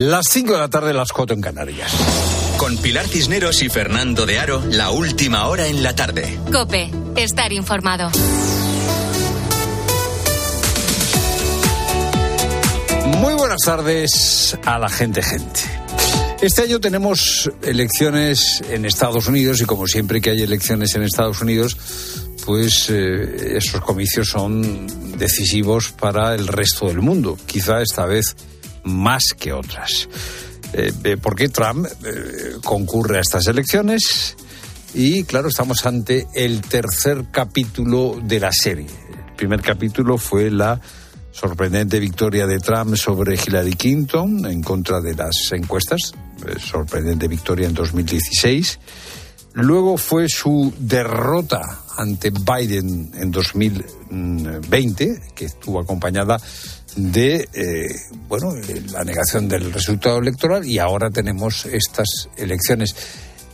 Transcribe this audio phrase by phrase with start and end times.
[0.00, 1.90] Las 5 de la tarde, las 4 en Canarias.
[2.56, 6.38] Con Pilar Cisneros y Fernando de Aro, la última hora en la tarde.
[6.52, 8.08] Cope, estar informado.
[13.18, 15.62] Muy buenas tardes a la gente, gente.
[16.42, 21.40] Este año tenemos elecciones en Estados Unidos y como siempre que hay elecciones en Estados
[21.40, 21.76] Unidos,
[22.46, 24.86] pues eh, esos comicios son
[25.18, 27.36] decisivos para el resto del mundo.
[27.46, 28.36] Quizá esta vez
[28.88, 30.08] más que otras.
[30.72, 34.36] Eh, eh, Trump eh, concurre a estas elecciones
[34.94, 38.86] y claro, estamos ante el tercer capítulo de la serie.
[39.28, 40.80] El primer capítulo fue la
[41.30, 46.12] sorprendente victoria de Trump sobre Hillary Clinton en contra de las encuestas,
[46.58, 48.78] sorprendente victoria en 2016.
[49.54, 56.38] Luego fue su derrota ante Biden en 2020, que estuvo acompañada
[56.98, 57.86] de eh,
[58.28, 58.52] bueno
[58.92, 62.94] la negación del resultado electoral y ahora tenemos estas elecciones.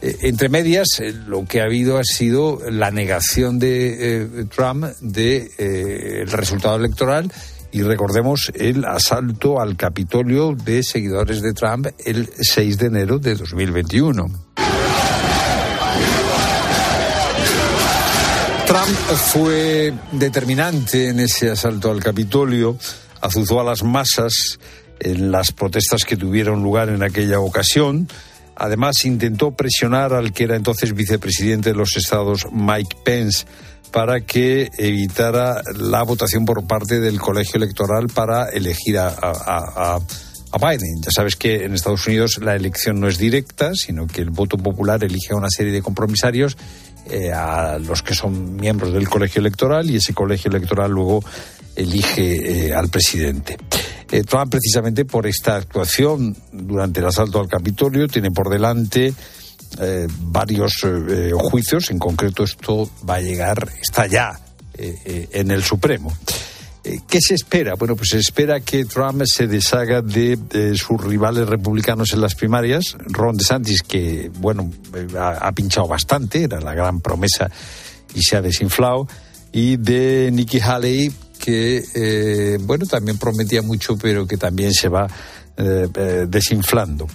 [0.01, 5.51] Eh, entre medias, eh, lo que ha habido ha sido la negación de Trump del
[5.59, 7.31] el resultado electoral
[7.71, 13.35] y recordemos el asalto al Capitolio de seguidores de Trump el 6 de enero de
[13.35, 14.27] 2021.
[18.67, 18.97] Trump
[19.33, 22.79] fue determinante en ese asalto al Capitolio
[23.25, 24.59] azuzó a las masas
[25.01, 28.07] en las protestas que tuvieron lugar en aquella ocasión.
[28.55, 33.47] Además, intentó presionar al que era entonces vicepresidente de los Estados, Mike Pence,
[33.91, 39.99] para que evitara la votación por parte del colegio electoral para elegir a,
[40.57, 41.03] Biden.
[41.03, 44.57] Ya sabes que en Estados Unidos la elección no es directa, sino que el voto
[44.57, 46.57] popular elige a una serie de compromisarios
[47.11, 51.25] eh, a los que son miembros del colegio electoral y ese colegio electoral luego
[51.77, 53.57] elige eh, al presidente.
[54.11, 59.13] Eh, Trump, precisamente por esta actuación durante el asalto al Capitolio, tiene por delante
[59.81, 60.85] eh, varios
[61.35, 61.91] juicios.
[61.91, 64.39] En concreto, esto va a llegar, está ya
[64.77, 66.13] en el Supremo.
[66.83, 67.75] ¿Qué se espera?
[67.77, 70.37] Bueno, pues se espera que Trump se deshaga de,
[70.77, 72.97] sus rivales republicanos en las primarias.
[73.07, 74.71] Ron DeSantis, que, bueno,
[75.17, 77.49] ha, ha pinchado bastante, era la gran promesa
[78.15, 79.09] y se ha desinflado.
[79.53, 81.13] Y de Nikki Haley,
[81.45, 85.07] que, eh, bueno, también prometía mucho, pero que también se va
[85.59, 87.07] eh, eh, desinflando.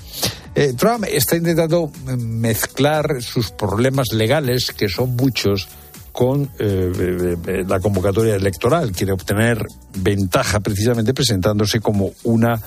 [0.77, 5.69] Trump está intentando mezclar sus problemas legales, que son muchos,
[6.11, 8.91] con la convocatoria electoral.
[8.91, 9.65] Quiere obtener
[9.97, 12.61] ventaja precisamente presentándose como una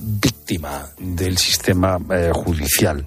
[0.00, 1.98] víctima del sistema
[2.32, 3.04] judicial.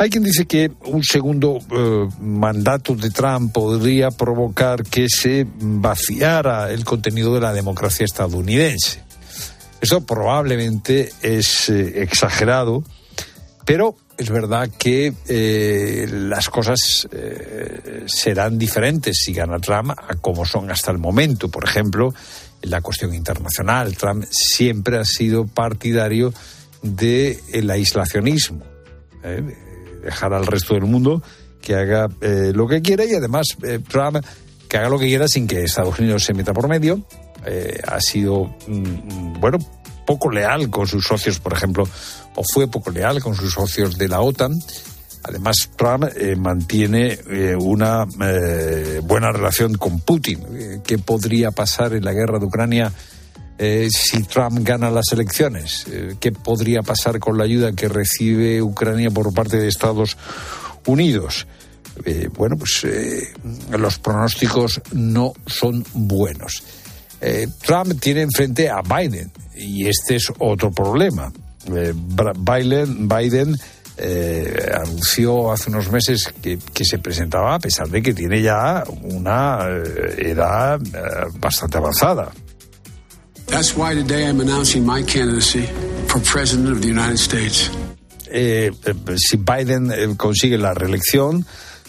[0.00, 6.72] Hay quien dice que un segundo eh, mandato de Trump podría provocar que se vaciara
[6.72, 9.02] el contenido de la democracia estadounidense.
[9.78, 12.82] Eso probablemente es eh, exagerado,
[13.66, 17.06] pero es verdad que eh, las cosas
[18.06, 21.50] serán diferentes si gana Trump a como son hasta el momento.
[21.50, 22.14] Por ejemplo,
[22.62, 26.32] en la cuestión internacional, Trump siempre ha sido partidario
[26.80, 28.64] del aislacionismo
[30.00, 31.22] dejar al resto del mundo
[31.60, 34.24] que haga eh, lo que quiera y además eh, Trump
[34.68, 37.04] que haga lo que quiera sin que Estados Unidos se meta por medio.
[37.44, 39.58] Eh, ha sido, mm, mm, bueno,
[40.06, 41.88] poco leal con sus socios, por ejemplo,
[42.36, 44.52] o fue poco leal con sus socios de la OTAN.
[45.24, 46.04] Además, Trump
[46.38, 47.18] mantiene
[47.58, 48.06] una
[49.02, 50.82] buena relación con Putin.
[50.82, 52.90] ¿Qué podría pasar en la guerra de Ucrania?
[53.62, 55.84] Eh, si Trump gana las elecciones?
[55.86, 60.16] Eh, ¿Qué podría pasar con la ayuda que recibe Ucrania por parte de Estados
[60.86, 61.46] Unidos?
[62.06, 62.86] Eh, bueno, pues
[63.78, 66.62] los pronósticos no son buenos.
[67.60, 71.30] Trump tiene enfrente a Biden y este es otro problema.
[71.66, 73.58] Biden, Biden
[74.74, 79.66] anunció hace unos meses que, que, se presentaba a pesar de que tiene ya una
[80.16, 80.80] edad
[81.38, 82.32] bastante avanzada.
[83.50, 85.66] That's why today I'm announcing my candidacy
[86.06, 87.68] for President of the United States.
[88.30, 91.44] Eh, eh, si Biden eh, consigue la reelección,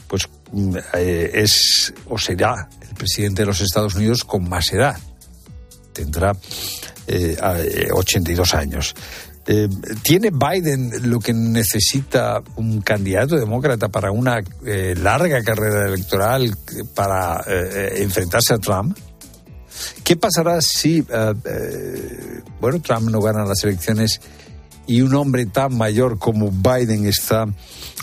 [0.08, 4.98] pues mm, eh, es o será el presidente de los Estados Unidos con más edad.
[5.94, 6.36] Tendrá
[7.94, 8.96] 82 años.
[10.02, 16.56] ¿Tiene Biden lo que necesita un candidato demócrata para una larga carrera electoral
[16.96, 17.44] para
[17.98, 18.98] enfrentarse a Trump?
[20.04, 24.22] ¿Qué pasará si, eh, bueno, Trump no gana las elecciones
[24.88, 27.46] y un hombre tan mayor como Biden está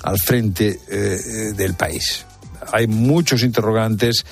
[0.02, 2.24] al frente eh, del país?
[2.72, 4.24] Hay muchos interrogantes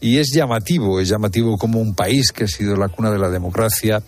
[0.00, 3.30] y es llamativo, es llamativo como un país que ha sido la cuna de la
[3.30, 4.02] democracia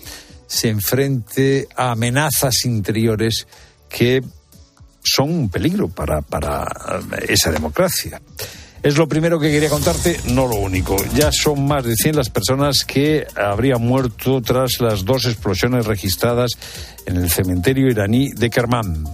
[0.48, 3.46] se enfrente a amenazas interiores
[3.88, 4.22] que
[5.04, 6.66] son un peligro para, para
[7.28, 8.20] esa democracia.
[8.82, 10.96] Es lo primero que quería contarte, no lo único.
[11.14, 16.52] Ya son más de 100 las personas que habrían muerto tras las dos explosiones registradas
[17.06, 19.04] en el cementerio iraní de Kerman.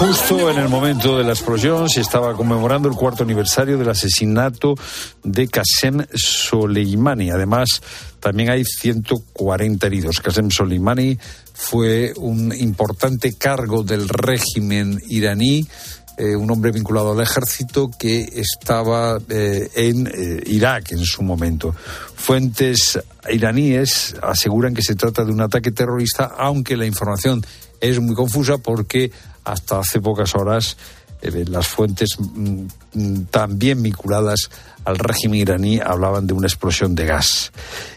[0.00, 4.74] Justo en el momento de la explosión se estaba conmemorando el cuarto aniversario del asesinato
[5.22, 7.30] de Qasem Soleimani.
[7.30, 7.82] Además,
[8.18, 10.20] también hay 140 heridos.
[10.20, 11.18] Qasem Soleimani
[11.62, 15.68] fue un importante cargo del régimen iraní
[16.16, 21.74] eh, un hombre vinculado al ejército que estaba eh, en eh, Irak en su momento.
[22.14, 22.98] Fuentes
[23.30, 27.42] iraníes aseguran que se trata de un ataque terrorista, aunque la información
[27.80, 29.10] es muy confusa porque
[29.44, 30.76] hasta hace pocas horas
[31.22, 32.64] las fuentes mm,
[32.94, 34.50] mm, también vinculadas
[34.84, 37.52] al régimen iraní hablaban de una explosión de gas.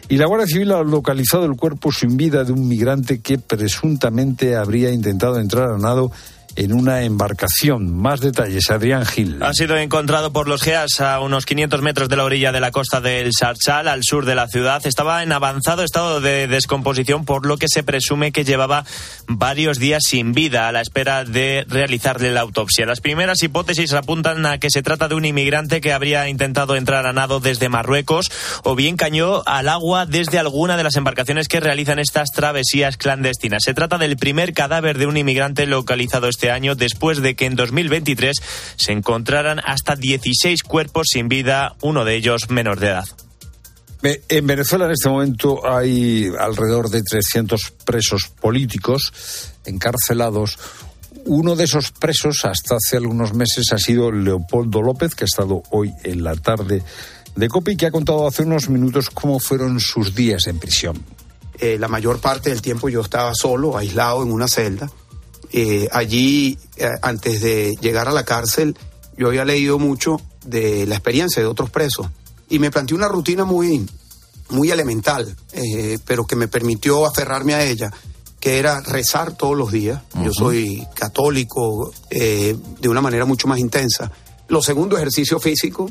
[0.10, 4.56] Y la Guardia Civil ha localizado el cuerpo sin vida de un migrante que presuntamente
[4.56, 6.12] habría intentado entrar a nado
[6.56, 7.96] en una embarcación.
[7.96, 9.42] Más detalles, Adrián Gil.
[9.42, 12.72] Ha sido encontrado por los GEAS a unos 500 metros de la orilla de la
[12.72, 14.86] costa del Sarchal, al sur de la ciudad.
[14.86, 18.86] Estaba en avanzado estado de descomposición, por lo que se presume que llevaba
[19.28, 22.86] varios días sin vida a la espera de realizarle la autopsia.
[22.86, 27.06] Las primeras hipótesis apuntan a que se trata de un inmigrante que habría intentado entrar
[27.06, 28.32] a nado desde Marruecos
[28.64, 33.64] o bien cañó al agua desde alguna de las embarcaciones que realizan estas travesías clandestinas.
[33.64, 37.46] Se trata del primer cadáver de un inmigrante localizado este este año después de que
[37.46, 38.36] en 2023
[38.76, 43.06] se encontraran hasta 16 cuerpos sin vida, uno de ellos menor de edad.
[44.28, 50.60] En Venezuela en este momento hay alrededor de 300 presos políticos encarcelados.
[51.24, 55.64] Uno de esos presos hasta hace algunos meses ha sido Leopoldo López, que ha estado
[55.72, 56.84] hoy en la tarde
[57.38, 61.02] de COPI, que ha contado hace unos minutos cómo fueron sus días en prisión.
[61.60, 64.92] Eh, la mayor parte del tiempo yo estaba solo, aislado en una celda.
[65.56, 68.76] Eh, allí, eh, antes de llegar a la cárcel,
[69.16, 72.08] yo había leído mucho de la experiencia de otros presos
[72.50, 73.88] y me planteé una rutina muy,
[74.50, 77.94] muy elemental, eh, pero que me permitió aferrarme a ella,
[78.40, 80.02] que era rezar todos los días.
[80.22, 84.12] Yo soy católico de una manera mucho más intensa.
[84.50, 85.90] Lo segundo, ejercicio físico.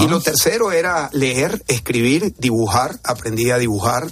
[0.00, 2.98] Y lo tercero era leer, escribir, dibujar.
[3.04, 4.10] Aprendí a dibujar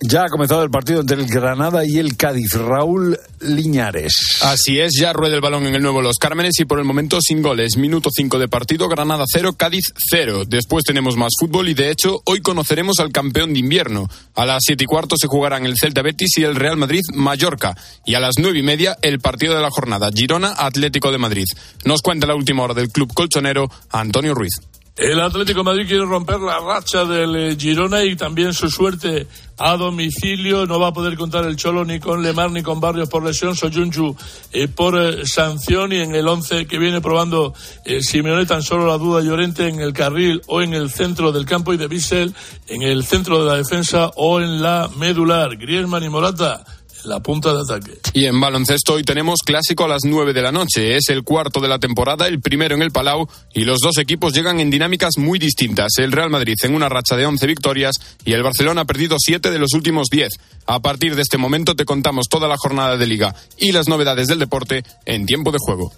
[0.00, 2.52] ya ha comenzado el partido entre el Granada y el Cádiz.
[2.54, 4.38] Raúl Liñares.
[4.42, 7.18] Así es, ya rueda el balón en el nuevo Los Cármenes y por el momento
[7.20, 7.76] sin goles.
[7.76, 10.44] Minuto 5 de partido, Granada 0, Cádiz 0.
[10.46, 14.08] Después tenemos más fútbol y de hecho hoy conoceremos al campeón de invierno.
[14.34, 17.76] A las 7 y cuarto se jugarán el Celta Betis y el Real Madrid Mallorca.
[18.04, 21.46] Y a las 9 y media el partido de la jornada, Girona Atlético de Madrid.
[21.84, 24.54] Nos cuenta la última hora del club colchonero Antonio Ruiz.
[24.96, 29.26] El Atlético Madrid quiere romper la racha del eh, Girona y también su suerte
[29.58, 30.66] a domicilio.
[30.66, 33.54] No va a poder contar el Cholo ni con Lemar ni con Barrios por lesión.
[33.54, 34.16] Soyunchu
[34.52, 37.54] eh, por eh, sanción y en el 11 que viene probando
[37.84, 41.46] eh, Simeone tan solo la duda Llorente en el carril o en el centro del
[41.46, 42.34] campo y de Bissell
[42.66, 45.56] en el centro de la defensa o en la medular.
[45.56, 46.64] Griezmann y Morata
[47.06, 47.98] la punta de ataque.
[48.12, 50.96] Y en baloncesto hoy tenemos clásico a las 9 de la noche.
[50.96, 54.32] Es el cuarto de la temporada, el primero en el Palau, y los dos equipos
[54.34, 55.92] llegan en dinámicas muy distintas.
[55.98, 59.50] El Real Madrid en una racha de 11 victorias y el Barcelona ha perdido 7
[59.50, 60.28] de los últimos 10.
[60.66, 64.28] A partir de este momento te contamos toda la jornada de liga y las novedades
[64.28, 65.92] del deporte en tiempo de juego.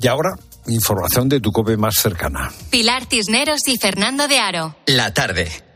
[0.00, 0.30] Y ahora,
[0.68, 2.52] información de tu cope más cercana.
[2.70, 4.76] Pilar Tisneros y Fernando de Aro.
[4.86, 5.67] La tarde.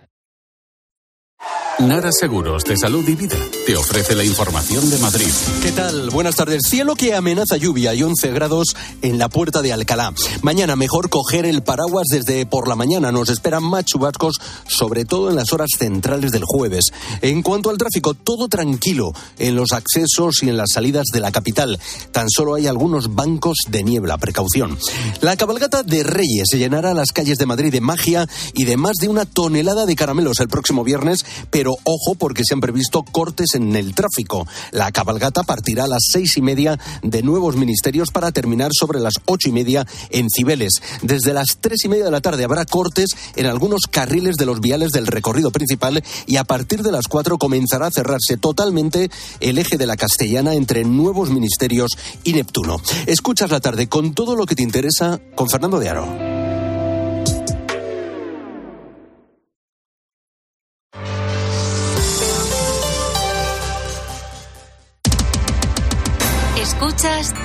[1.86, 3.36] Nara Seguros de Salud y Vida
[3.66, 5.26] te ofrece la información de Madrid.
[5.62, 6.10] ¿Qué tal?
[6.10, 6.62] Buenas tardes.
[6.68, 10.12] Cielo que amenaza lluvia y 11 grados en la puerta de Alcalá.
[10.42, 13.10] Mañana mejor coger el paraguas desde por la mañana.
[13.10, 14.36] Nos esperan más chubascos,
[14.68, 16.92] sobre todo en las horas centrales del jueves.
[17.20, 21.32] En cuanto al tráfico, todo tranquilo en los accesos y en las salidas de la
[21.32, 21.80] capital.
[22.12, 24.18] Tan solo hay algunos bancos de niebla.
[24.18, 24.78] Precaución.
[25.20, 29.08] La cabalgata de Reyes llenará las calles de Madrid de magia y de más de
[29.08, 33.74] una tonelada de caramelos el próximo viernes, pero ojo porque se han previsto cortes en
[33.76, 34.46] el tráfico.
[34.70, 39.14] La cabalgata partirá a las seis y media de nuevos ministerios para terminar sobre las
[39.26, 40.82] ocho y media en Cibeles.
[41.02, 44.60] Desde las tres y media de la tarde habrá cortes en algunos carriles de los
[44.60, 49.10] viales del recorrido principal y a partir de las cuatro comenzará a cerrarse totalmente
[49.40, 51.90] el eje de la Castellana entre nuevos ministerios
[52.24, 52.80] y Neptuno.
[53.06, 56.31] Escuchas la tarde con todo lo que te interesa con Fernando de Aro.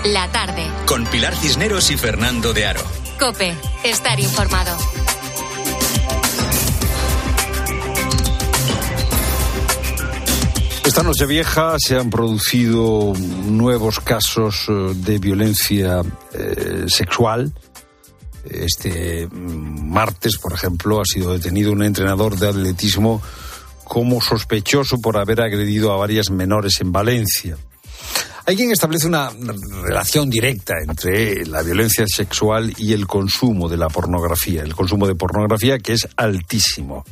[0.05, 0.67] La tarde.
[0.85, 2.81] Con Pilar Cisneros y Fernando de Aro.
[3.19, 4.77] Cope, estar informado.
[10.85, 17.51] Esta noche vieja se han producido nuevos casos eh, de violencia eh, sexual.
[18.47, 23.23] Este mm, martes, por ejemplo, ha sido detenido un entrenador de atletismo
[23.85, 27.57] como sospechoso por haber agredido a varias menores en Valencia.
[28.49, 29.29] Hay quien establece una
[29.83, 35.15] relación directa entre la violencia sexual y el consumo de la pornografía, el consumo de
[35.15, 37.03] pornografía que es altísimo.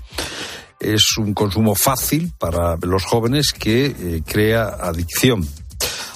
[0.80, 5.46] Es un consumo fácil para los jóvenes que eh, crea adicción.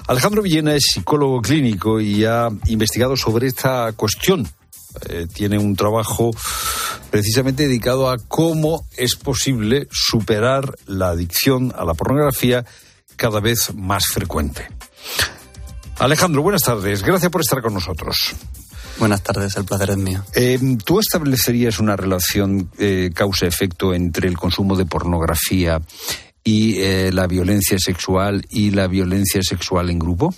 [0.08, 4.48] Alejandro Villena es psicólogo clínico y ha investigado sobre esta cuestión.
[5.10, 6.32] Eh, tiene un trabajo
[7.12, 12.64] precisamente dedicado a cómo es posible superar la adicción a la pornografía
[13.18, 14.79] cada vez más frecuente.
[16.00, 17.04] Alejandro, buenas tardes.
[17.04, 18.36] Gracias por estar con nosotros.
[19.00, 20.24] Buenas tardes, el placer es mío.
[20.34, 25.82] Eh, ¿Tú establecerías una relación eh, causa-efecto entre el consumo de pornografía
[26.44, 30.34] y eh, la violencia sexual y la violencia sexual en grupo?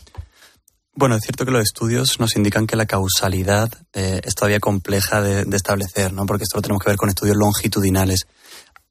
[0.94, 5.46] Bueno, es cierto que los estudios nos indican que la causalidad es todavía compleja de,
[5.46, 6.26] de, establecer, ¿no?
[6.26, 8.28] Porque esto lo tenemos que ver con estudios longitudinales.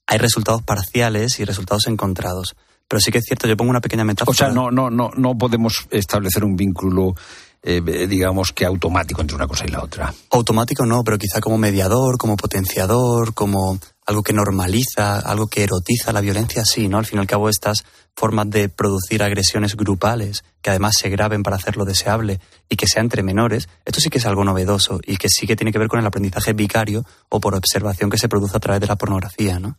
[0.07, 2.57] Hay resultados parciales y resultados encontrados.
[2.90, 4.32] Pero sí que es cierto, yo pongo una pequeña metáfora.
[4.32, 7.14] O sea, no, no, no, no podemos establecer un vínculo
[7.62, 10.12] eh, digamos que automático entre una cosa y la otra.
[10.30, 16.12] Automático no, pero quizá como mediador, como potenciador, como algo que normaliza, algo que erotiza
[16.12, 16.99] la violencia, sí, ¿no?
[16.99, 17.85] Al fin y al cabo estas
[18.16, 23.02] formas de producir agresiones grupales, que además se graben para hacerlo deseable y que sea
[23.02, 25.88] entre menores, esto sí que es algo novedoso y que sí que tiene que ver
[25.88, 29.61] con el aprendizaje vicario o por observación que se produce a través de la pornografía,
[29.61, 29.78] ¿no?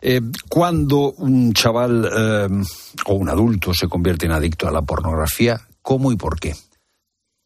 [0.00, 2.48] Eh, cuando un chaval eh,
[3.06, 6.54] o un adulto se convierte en adicto a la pornografía, ¿cómo y por qué?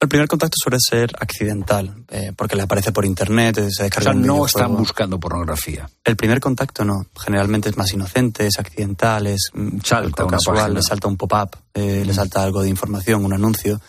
[0.00, 4.10] El primer contacto suele ser accidental, eh, porque le aparece por internet, se descarga.
[4.10, 5.88] O sea, no están buscando pornografía.
[6.04, 7.06] El primer contacto no.
[7.18, 12.12] Generalmente es más inocente, es accidental, es mm, salta casual, le salta un pop-up, le
[12.12, 13.80] salta algo de información, un anuncio.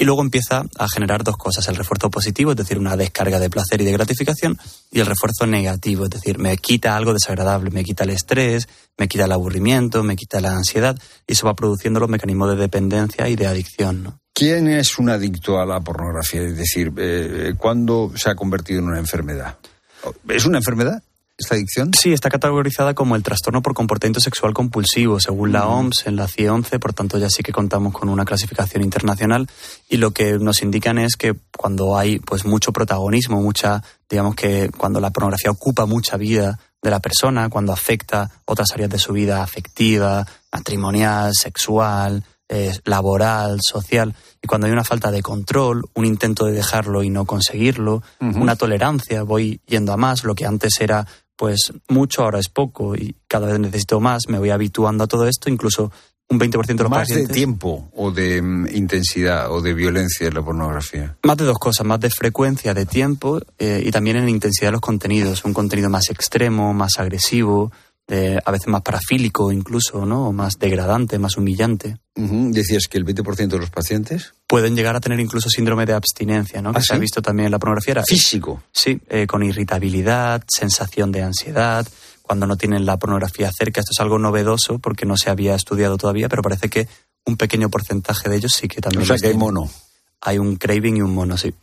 [0.00, 3.50] Y luego empieza a generar dos cosas, el refuerzo positivo, es decir, una descarga de
[3.50, 4.58] placer y de gratificación,
[4.90, 8.66] y el refuerzo negativo, es decir, me quita algo desagradable, me quita el estrés,
[8.96, 12.56] me quita el aburrimiento, me quita la ansiedad, y eso va produciendo los mecanismos de
[12.56, 14.18] dependencia y de adicción.
[14.32, 16.40] ¿Quién es un adicto a la pornografía?
[16.44, 19.58] Es decir, eh, ¿cuándo se ha convertido en una enfermedad?
[20.30, 21.02] ¿Es una enfermedad?
[21.40, 21.92] Esta adicción?
[21.94, 26.28] Sí, está categorizada como el trastorno por comportamiento sexual compulsivo, según la OMS, en la
[26.28, 29.48] CIE-11, por tanto ya sí que contamos con una clasificación internacional
[29.88, 34.70] y lo que nos indican es que cuando hay pues mucho protagonismo, mucha, digamos que
[34.76, 39.12] cuando la pornografía ocupa mucha vida de la persona, cuando afecta otras áreas de su
[39.12, 46.04] vida afectiva, matrimonial, sexual, eh, laboral, social, y cuando hay una falta de control, un
[46.04, 50.80] intento de dejarlo y no conseguirlo, una tolerancia, voy yendo a más, lo que antes
[50.80, 51.06] era
[51.40, 55.26] pues mucho ahora es poco y cada vez necesito más, me voy habituando a todo
[55.26, 55.90] esto, incluso
[56.28, 60.34] un 20% de los ¿Más de tiempo o de mm, intensidad o de violencia en
[60.34, 61.16] la pornografía?
[61.22, 64.72] Más de dos cosas, más de frecuencia de tiempo eh, y también en intensidad de
[64.72, 67.72] los contenidos, un contenido más extremo, más agresivo,
[68.44, 70.26] a veces más parafílico incluso, ¿no?
[70.26, 71.98] O más degradante, más humillante.
[72.16, 76.60] Decías que el 20% de los pacientes pueden llegar a tener incluso síndrome de abstinencia,
[76.60, 76.72] ¿no?
[76.72, 78.02] que ¿Ah, se ha visto también en la pornografía.
[78.02, 78.64] Físico.
[78.72, 81.86] Sí, eh, con irritabilidad, sensación de ansiedad,
[82.20, 83.78] cuando no tienen la pornografía cerca.
[83.78, 86.88] Esto es algo novedoso porque no se había estudiado todavía, pero parece que
[87.26, 89.04] un pequeño porcentaje de ellos sí que también.
[89.04, 89.70] O sea que hay mono.
[90.20, 91.54] Hay un craving y un mono, sí.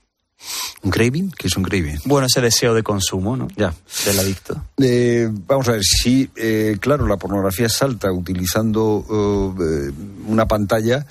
[0.84, 1.32] ¿Un craving?
[1.32, 2.00] ¿Qué es un craving?
[2.06, 3.50] Bueno, ese deseo de consumo, ¿no?
[3.58, 3.74] Ya.
[4.06, 4.64] Del adicto.
[4.78, 9.06] Eh, vamos a ver, si, eh, claro, la pornografía salta utilizando
[9.60, 9.92] eh,
[10.26, 11.06] una pantalla,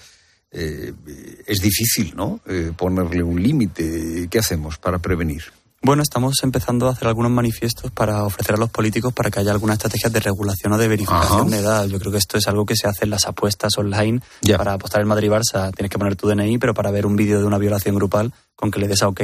[0.57, 2.41] es difícil, ¿no?
[2.77, 4.29] ponerle un límite.
[4.31, 5.43] ¿Qué hacemos para prevenir?
[5.83, 9.53] Bueno, estamos empezando a hacer algunos manifiestos para ofrecer a los políticos para que haya
[9.53, 11.87] algunas estrategias de regulación o de verificación de edad.
[11.87, 14.21] Yo creo que esto es algo que se hace en las apuestas online.
[14.57, 17.45] Para apostar el Madrid-Barça tienes que poner tu DNI, pero para ver un vídeo de
[17.45, 19.21] una violación grupal, con que le des a OK,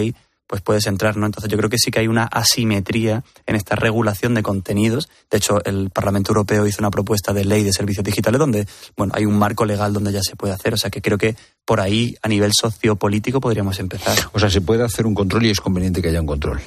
[0.46, 1.26] pues puedes entrar, ¿no?
[1.26, 5.08] Entonces yo creo que sí que hay una asimetría en esta regulación de contenidos.
[5.30, 9.14] De hecho, el Parlamento Europeo hizo una propuesta de ley de servicios digitales donde, bueno,
[9.16, 10.74] hay un marco legal donde ya se puede hacer.
[10.74, 14.18] O sea que creo que por ahí, a nivel sociopolítico, podríamos empezar.
[14.32, 16.60] O sea, se puede hacer un control y es conveniente que haya un control.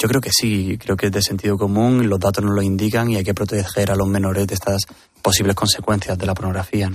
[0.00, 3.10] Yo creo que sí, creo que es de sentido común, los datos nos lo indican
[3.10, 4.82] y hay que proteger a los menores de estas
[5.22, 6.92] posibles consecuencias de la pornografía.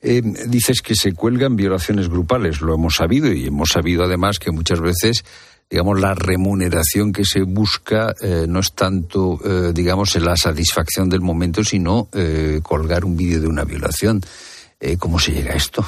[0.00, 4.52] Eh, dices que se cuelgan violaciones grupales, lo hemos sabido y hemos sabido además que
[4.52, 5.22] muchas veces
[5.68, 11.20] digamos, la remuneración que se busca eh, no es tanto, eh, digamos, la satisfacción del
[11.20, 14.22] momento, sino eh, colgar un vídeo de una violación.
[14.98, 15.86] ¿Cómo se llega a esto?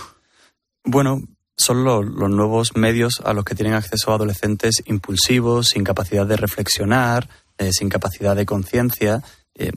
[0.82, 1.22] Bueno,
[1.56, 7.28] son los, nuevos medios a los que tienen acceso adolescentes impulsivos, sin capacidad de reflexionar,
[7.70, 9.22] sin capacidad de conciencia,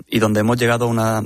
[0.07, 1.23] y donde hemos llegado a una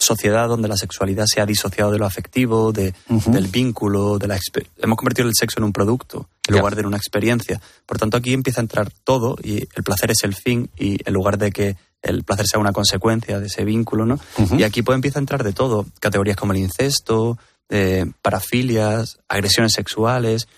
[0.00, 4.38] sociedad donde la sexualidad se ha disociado de lo afectivo, de, del vínculo, de la
[4.78, 7.60] hemos convertido el sexo en un producto en lugar de en una experiencia.
[7.86, 11.12] Por tanto, aquí empieza a entrar todo y el placer es el fin y en
[11.12, 14.18] lugar de que el placer sea una consecuencia de ese vínculo, ¿no?
[14.56, 17.38] Y aquí puede empieza a entrar de todo, categorías como el incesto,
[17.68, 20.48] eh, parafilias, agresiones sexuales,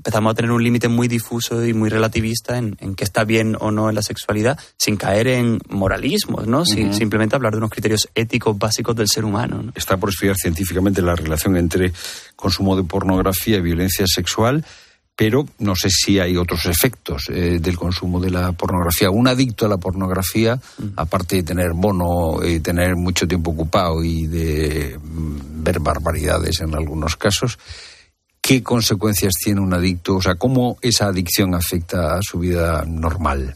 [0.00, 3.70] empezamos a tener un límite muy difuso y muy relativista en, qué está bien o
[3.70, 6.64] no en la sexualidad, sin caer en moralismos, ¿no?
[6.64, 9.70] simplemente hablar de unos criterios éticos básicos del ser humano.
[9.74, 11.92] Está por estudiar científicamente la relación entre
[12.34, 14.64] consumo de pornografía y violencia sexual
[15.14, 19.10] pero no sé si hay otros efectos eh, del consumo de la pornografía.
[19.10, 20.58] Un adicto a la pornografía,
[20.96, 26.74] aparte de tener bono, y tener mucho tiempo ocupado y de mm, ver barbaridades en
[26.74, 27.58] algunos casos,
[28.40, 30.16] ¿Qué consecuencias tiene un adicto?
[30.16, 33.54] O sea, ¿cómo esa adicción afecta a su vida normal?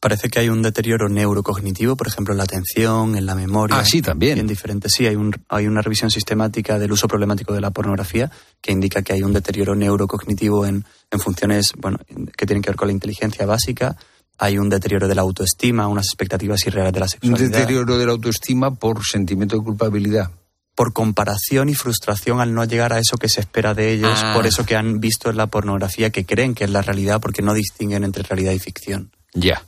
[0.00, 3.78] Parece que hay un deterioro neurocognitivo, por ejemplo, en la atención, en la memoria.
[3.78, 4.38] Ah, sí, también.
[4.38, 4.92] En diferentes.
[4.96, 8.30] Sí, hay, un, hay una revisión sistemática del uso problemático de la pornografía
[8.62, 11.98] que indica que hay un deterioro neurocognitivo en, en funciones bueno,
[12.34, 13.94] que tienen que ver con la inteligencia básica,
[14.38, 17.46] hay un deterioro de la autoestima, unas expectativas irreales de la sexualidad.
[17.46, 20.30] Un deterioro de la autoestima por sentimiento de culpabilidad
[20.74, 24.32] por comparación y frustración al no llegar a eso que se espera de ellos, ah.
[24.34, 27.42] por eso que han visto en la pornografía que creen que es la realidad, porque
[27.42, 29.10] no distinguen entre realidad y ficción.
[29.34, 29.62] Ya.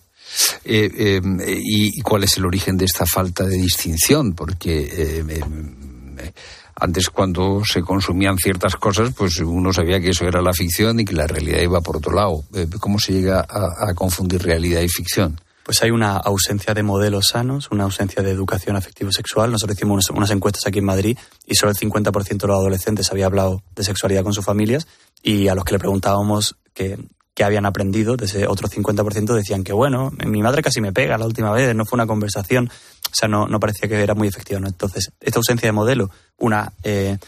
[0.65, 4.33] Eh, em, y, cuál es el origen de esta falta de distinción?
[4.33, 6.33] Porque em, em,
[6.77, 11.05] antes cuando se consumían ciertas cosas, pues uno sabía que eso era la ficción y
[11.05, 12.45] que la realidad iba por otro lado.
[12.55, 15.39] Eh, ¿Cómo se llega a confundir realidad y ficción?
[15.65, 19.51] Pues hay una ausencia de modelos sanos, una ausencia de educación afectivo-sexual.
[19.53, 23.27] Nosotros hicimos unas, encuestas aquí en Madrid y solo el 50% de los adolescentes había
[23.27, 24.87] hablado de sexualidad con sus familias
[25.23, 26.99] y a los que le preguntábamos qué
[27.43, 31.27] habían aprendido, de ese otro 50% decían que, bueno, mi madre casi me pega la
[31.27, 34.61] última vez, no fue una conversación, o sea, no, no parecía que era muy efectivo.
[34.61, 34.69] ¿no?
[34.69, 37.19] Entonces, esta ausencia de modelo, una eh,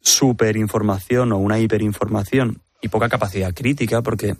[0.00, 4.36] superinformación o una hiperinformación y poca capacidad crítica, porque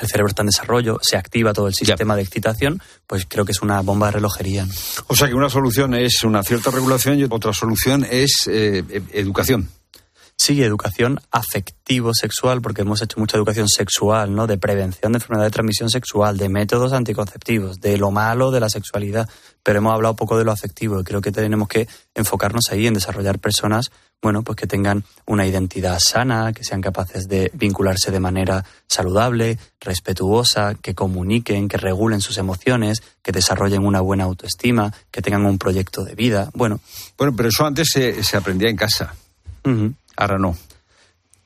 [0.00, 3.52] el cerebro está en desarrollo, se activa todo el sistema de excitación, pues creo que
[3.52, 4.66] es una bomba de relojería.
[5.06, 9.20] O sea que una solución es una cierta regulación y otra solución es eh, e-,
[9.20, 9.68] educación.
[10.40, 14.46] Sí, educación afectivo-sexual, porque hemos hecho mucha educación sexual, ¿no?
[14.46, 18.70] De prevención de enfermedad de transmisión sexual, de métodos anticonceptivos, de lo malo de la
[18.70, 19.28] sexualidad,
[19.62, 22.94] pero hemos hablado poco de lo afectivo y creo que tenemos que enfocarnos ahí en
[22.94, 28.18] desarrollar personas bueno, pues que tengan una identidad sana, que sean capaces de vincularse de
[28.18, 35.22] manera saludable, respetuosa, que comuniquen, que regulen sus emociones, que desarrollen una buena autoestima, que
[35.22, 36.50] tengan un proyecto de vida.
[36.54, 36.80] Bueno.
[37.16, 39.14] Bueno, pero eso antes se, aprendía en casa.
[40.18, 40.58] Ahora no.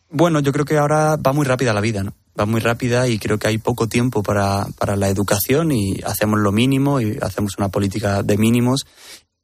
[0.09, 2.15] Bueno, yo creo que ahora va muy rápida la vida, ¿no?
[2.39, 6.41] Va muy rápida y creo que hay poco tiempo para, para la educación y hacemos
[6.41, 8.87] lo mínimo y hacemos una política de mínimos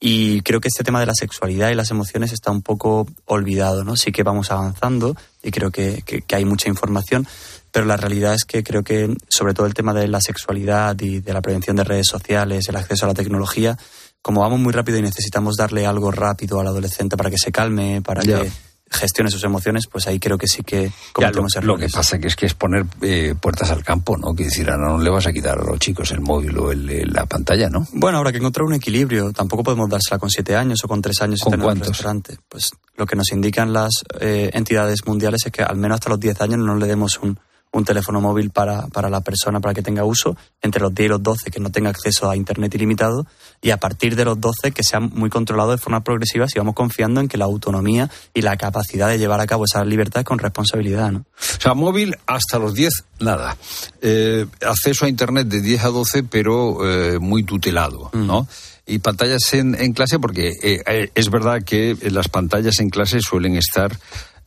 [0.01, 3.85] y creo que este tema de la sexualidad y las emociones está un poco olvidado,
[3.85, 3.97] ¿no?
[3.97, 7.27] Sí que vamos avanzando y creo que, hay mucha información,
[7.71, 11.21] pero la realidad es que creo que sobre todo el tema de la sexualidad y
[11.21, 13.77] de la prevención de redes sociales, el acceso a la tecnología,
[14.23, 18.01] como vamos muy rápido y necesitamos darle algo rápido al adolescente para que se calme,
[18.01, 18.51] para que
[18.91, 22.29] gestione sus emociones, pues ahí creo que sí que cometemos lo, Lo que pasa que
[22.29, 24.35] es que es poner eh, puertas al campo, ¿no?
[24.35, 27.27] Que decir, ahora no le vas a quitar a los chicos el móvil o la
[27.27, 27.87] pantalla, ¿no?
[27.93, 29.33] Bueno, habrá que encontrar un equilibrio.
[29.33, 32.39] Tampoco podemos dársela con siete años o con tres años ¿Con en un restaurante.
[32.49, 36.21] Pues lo que nos indican las eh, entidades mundiales es que al menos hasta los
[36.21, 37.39] diez años no le demos un,
[37.73, 41.09] un teléfono móvil para, para, la persona para que tenga uso, entre los 10 y
[41.09, 43.27] los 12 que no tenga acceso a Internet ilimitado
[43.61, 46.75] y a partir de los 12 que sea muy controlado de forma progresiva si vamos
[46.75, 50.39] confiando en que la autonomía y la capacidad de llevar a cabo esa libertad con
[50.39, 51.13] responsabilidad.
[51.13, 51.19] ¿no?
[51.19, 53.57] O sea, móvil hasta los 10, nada.
[54.01, 58.43] Eh, acceso a Internet de 10 a 12, pero eh, muy tutelado, ¿no?
[58.43, 58.47] Mm.
[58.91, 63.57] Y pantallas en, en clase, porque eh, es verdad que las pantallas en clase suelen
[63.57, 63.99] estar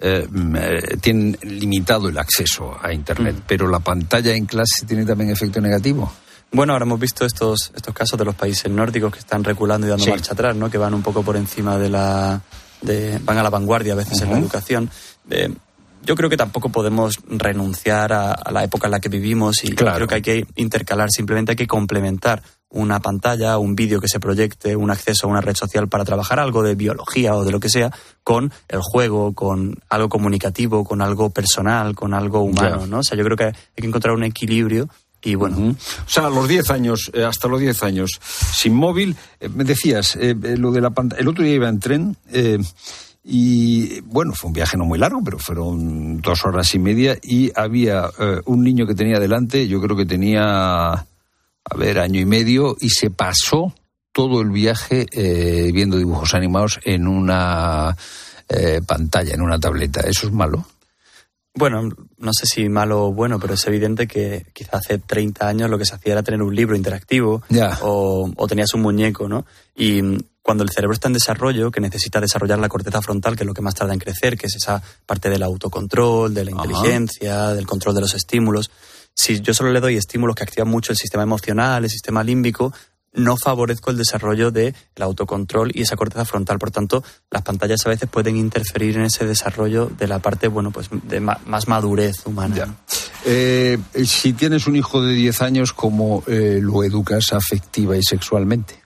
[0.02, 3.44] eh, tienen limitado el acceso a Internet, mm.
[3.48, 6.12] pero la pantalla en clase tiene también efecto negativo.
[6.52, 9.90] Bueno, ahora hemos visto estos, estos casos de los países nórdicos que están reculando y
[9.90, 10.70] dando marcha atrás, ¿no?
[10.70, 12.42] que van un poco por encima de la...
[12.82, 14.90] De, van a la vanguardia a veces en la educación.
[15.30, 15.54] Eh,
[16.04, 20.08] yo creo que tampoco podemos renunciar a, la época en la que vivimos y creo
[20.08, 24.76] que hay que intercalar, simplemente hay que complementar una pantalla, un vídeo que se proyecte,
[24.76, 27.70] un acceso a una red social para trabajar algo de biología o de lo que
[27.70, 27.92] sea,
[28.24, 33.00] con el juego, con algo comunicativo, con algo personal, con algo humano, ¿no?
[33.00, 34.90] O sea, yo creo que hay que encontrar un equilibrio
[35.24, 35.76] y bueno.
[35.76, 40.16] O sea, los 10 años, eh, hasta los 10 años, sin móvil, eh, me decías,
[40.16, 42.18] eh, lo de la pantalla, el otro día iba en tren
[43.24, 47.52] y bueno, fue un viaje no muy largo, pero fueron dos horas y media y
[47.56, 48.10] había
[48.46, 51.06] un niño que tenía delante, yo creo que tenía
[51.64, 53.74] a ver, año y medio, y se pasó
[54.12, 57.96] todo el viaje eh, viendo dibujos animados en una
[58.50, 60.02] eh, pantalla, en una tableta.
[60.02, 60.66] ¿Eso es malo?
[61.54, 65.70] Bueno, no sé si malo o bueno, pero es evidente que quizá hace 30 años
[65.70, 67.44] lo que se hacía era tener un libro interactivo
[67.82, 69.46] o, o, tenías un muñeco, ¿no?
[69.76, 70.02] Y
[70.42, 73.54] cuando el cerebro está en desarrollo, que necesita desarrollar la corteza frontal, que es lo
[73.54, 77.68] que más tarda en crecer, que es esa parte del autocontrol, de la inteligencia, del
[77.68, 78.72] control de los estímulos,
[79.16, 82.74] si yo solo le doy estímulos que activan mucho el sistema emocional, el sistema límbico,
[83.14, 86.60] no favorezco el desarrollo del autocontrol y esa corteza frontal.
[86.60, 90.72] Por tanto, las pantallas a veces pueden interferir en ese desarrollo de la parte, bueno,
[90.72, 92.76] pues de más madurez humana.
[93.26, 98.81] Eh, si tienes un hijo de 10 años, ¿cómo eh, lo educas afectiva y sexualmente?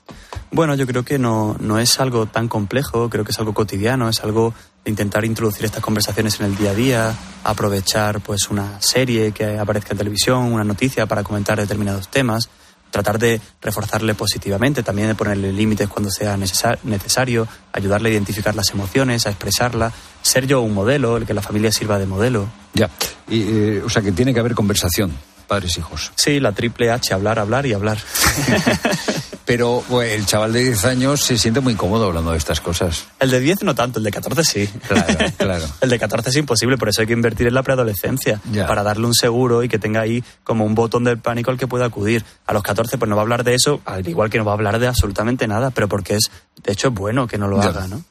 [0.50, 4.08] Bueno, yo creo que no, no es algo tan complejo, creo que es algo cotidiano,
[4.08, 4.54] es algo
[4.84, 9.58] de intentar introducir estas conversaciones en el día a día, aprovechar pues una serie que
[9.58, 12.48] aparezca en televisión, una noticia para comentar determinados temas
[12.90, 18.70] tratar de reforzarle positivamente, también de ponerle límites cuando sea necesario, ayudarle a identificar las
[18.70, 22.48] emociones, a expresarla, ser yo un modelo, el que la familia sirva de modelo.
[22.74, 22.88] Ya,
[23.28, 25.12] y, eh, o sea que tiene que haber conversación,
[25.46, 26.12] padres hijos.
[26.14, 27.98] Sí, la triple H, hablar, hablar y hablar.
[29.46, 33.06] Pero el chaval de 10 años se siente muy cómodo hablando de estas cosas.
[33.20, 34.68] El de 10 no tanto, el de 14 sí.
[34.88, 35.06] Claro,
[35.38, 35.64] claro.
[35.80, 39.06] el de 14 es imposible, por eso hay que invertir en la preadolescencia, para darle
[39.06, 42.24] un seguro y que tenga ahí como un botón del pánico al que pueda acudir.
[42.46, 44.50] A los 14 pues no va a hablar de eso, al igual que no va
[44.50, 46.30] a hablar de absolutamente nada, pero porque es,
[46.64, 48.02] de hecho, es bueno que no lo haga, ¿no?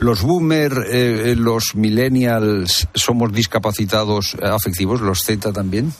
[0.00, 5.92] Los boomers, eh, los millennials, somos discapacitados afectivos, los Z también.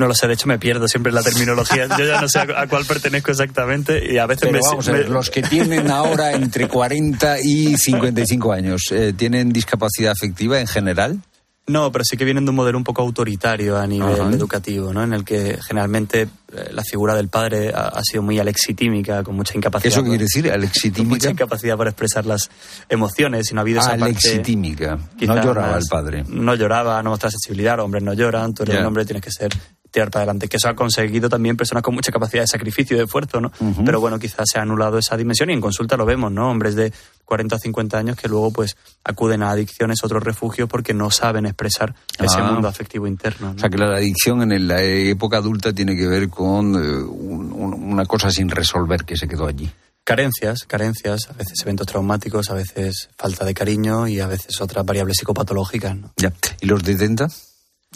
[0.00, 1.86] No lo sé, de hecho me pierdo siempre la terminología.
[1.98, 5.10] Yo ya no sé a, cuál pertenezco exactamente y a veces me, vamos a ver,
[5.10, 11.20] Los que tienen ahora entre 40 y 55 años, eh, ¿tienen discapacidad afectiva en general?
[11.66, 15.04] No, pero sí que vienen de un modelo un poco autoritario a nivel educativo, ¿no?
[15.04, 19.54] En el que generalmente eh, la figura del padre ha, sido muy alexitímica, con mucha
[19.54, 19.92] incapacidad.
[19.92, 20.50] ¿Eso quiere decir?
[20.50, 21.14] Alexitímica.
[21.14, 22.48] mucha incapacidad para expresar las
[22.88, 24.98] emociones y no ha habido esa Alexitímica.
[25.20, 26.24] no lloraba el padre.
[26.26, 29.30] No lloraba, no mostraba sensibilidad, los hombres no lloran, tú eres un hombre, tienes que
[29.30, 29.50] ser
[29.90, 32.98] tirar para adelante, que eso ha conseguido también personas con mucha capacidad de sacrificio y
[32.98, 33.52] de esfuerzo, ¿no?
[33.84, 36.50] Pero bueno, quizás se ha anulado esa dimensión y en consulta lo vemos, ¿no?
[36.50, 36.92] Hombres de
[37.24, 41.46] 40 o 50 años que luego pues acuden a adicciones, otros refugios porque no saben
[41.46, 42.52] expresar ese ah.
[42.52, 43.54] mundo afectivo interno.
[43.56, 48.04] O sea que la adicción en la época adulta tiene que ver con eh, una
[48.04, 49.70] cosa sin resolver que se quedó allí.
[50.02, 54.84] Carencias, carencias, a veces eventos traumáticos, a veces falta de cariño y a veces otras
[54.84, 55.96] variables psicopatológicas.
[55.96, 56.12] ¿no?
[56.16, 56.32] Ya.
[56.60, 57.28] ¿Y los detenta?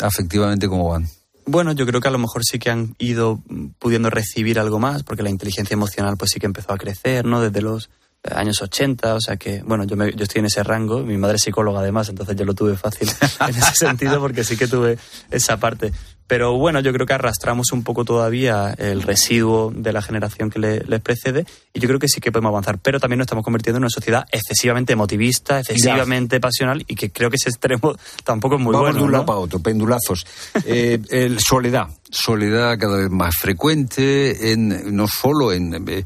[0.00, 1.08] Afectivamente, ¿cómo van?
[1.46, 3.42] Bueno, yo creo que a lo mejor sí que han ido
[3.78, 7.40] pudiendo recibir algo más, porque la inteligencia emocional pues sí que empezó a crecer, ¿no?
[7.40, 7.90] Desde los
[8.32, 11.42] años 80, o sea que, bueno, yo, yo estoy en ese rango, mi madre es
[11.42, 13.10] psicóloga además, entonces yo lo tuve fácil
[13.48, 14.98] en ese sentido porque sí que tuve
[15.30, 15.92] esa parte.
[16.26, 20.58] Pero bueno, yo creo que arrastramos un poco todavía el residuo de la generación que
[20.58, 23.44] le, les precede y yo creo que sí que podemos avanzar, pero también nos estamos
[23.44, 28.56] convirtiendo en una sociedad excesivamente emotivista, excesivamente pasional y que creo que ese extremo tampoco
[28.56, 28.98] es muy bueno.
[28.98, 30.26] de un lado para otro, pendulazos.
[30.64, 35.74] eh, el soledad, soledad cada vez más frecuente, en, no solo en...
[35.88, 36.04] Eh,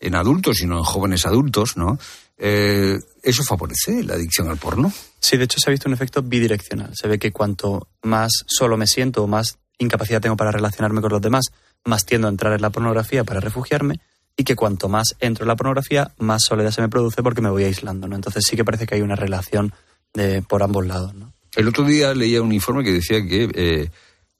[0.00, 1.98] en adultos, sino en jóvenes adultos, ¿no?
[2.38, 4.92] Eh, ¿Eso favorece la adicción al porno?
[5.20, 6.90] Sí, de hecho se ha visto un efecto bidireccional.
[6.94, 11.10] Se ve que cuanto más solo me siento o más incapacidad tengo para relacionarme con
[11.10, 11.46] los demás,
[11.84, 14.00] más tiendo a entrar en la pornografía para refugiarme
[14.36, 17.50] y que cuanto más entro en la pornografía, más soledad se me produce porque me
[17.50, 18.14] voy aislando, ¿no?
[18.14, 19.72] Entonces sí que parece que hay una relación
[20.14, 21.32] de, por ambos lados, ¿no?
[21.56, 23.90] El otro día leía un informe que decía que eh,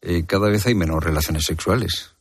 [0.02, 2.12] eh, cada vez hay menos relaciones sexuales.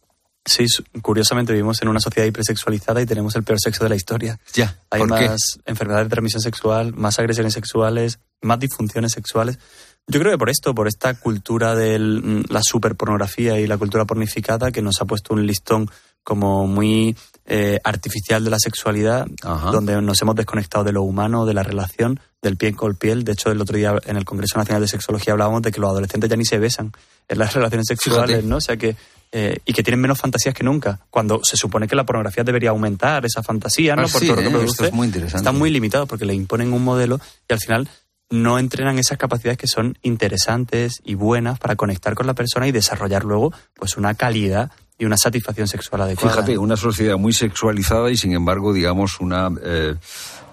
[0.43, 0.65] Sí,
[1.01, 4.39] curiosamente vivimos en una sociedad hipersexualizada y tenemos el peor sexo de la historia.
[4.53, 4.79] Ya.
[4.89, 9.59] Hay más enfermedades de transmisión sexual, más agresiones sexuales, más disfunciones sexuales.
[10.07, 14.05] Yo creo que por esto, por esta cultura de mm, la superpornografía y la cultura
[14.05, 15.89] pornificada que nos ha puesto un listón
[16.23, 19.27] como muy eh, artificial de la sexualidad,
[19.71, 23.23] donde nos hemos desconectado de lo humano, de la relación, del piel con piel.
[23.23, 25.89] De hecho, el otro día en el Congreso Nacional de Sexología hablábamos de que los
[25.89, 26.91] adolescentes ya ni se besan
[27.29, 28.57] en las relaciones sexuales, ¿no?
[28.57, 28.97] O sea que
[29.31, 32.69] eh, y que tienen menos fantasías que nunca, cuando se supone que la pornografía debería
[32.69, 34.03] aumentar esa fantasía, ¿no?
[34.03, 34.51] Ah, Por todo lo que ¿eh?
[34.51, 34.85] produce.
[34.87, 35.37] es muy interesante.
[35.37, 37.89] Están muy limitados porque le imponen un modelo y al final
[38.29, 42.71] no entrenan esas capacidades que son interesantes y buenas para conectar con la persona y
[42.71, 46.33] desarrollar luego pues una calidad y una satisfacción sexual adecuada.
[46.35, 49.95] Fíjate, una sociedad muy sexualizada y sin embargo, digamos, una eh,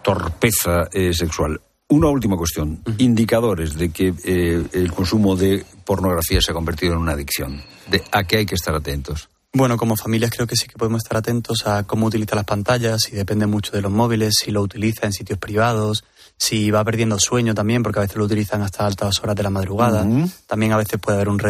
[0.02, 1.60] torpeza sexual.
[1.88, 2.82] Una última cuestión.
[2.98, 7.62] Indicadores de que eh, el consumo de pornografía se ha convertido en una adicción.
[7.88, 9.28] De ¿A qué hay que estar atentos?
[9.52, 13.02] Bueno, como familias creo que sí que podemos estar atentos a cómo utiliza las pantallas,
[13.02, 16.04] si depende mucho de los móviles, si lo utiliza en sitios privados,
[16.36, 19.50] si va perdiendo sueño también, porque a veces lo utilizan hasta altas horas de la
[19.50, 20.06] madrugada.
[20.46, 21.40] También a veces puede haber un,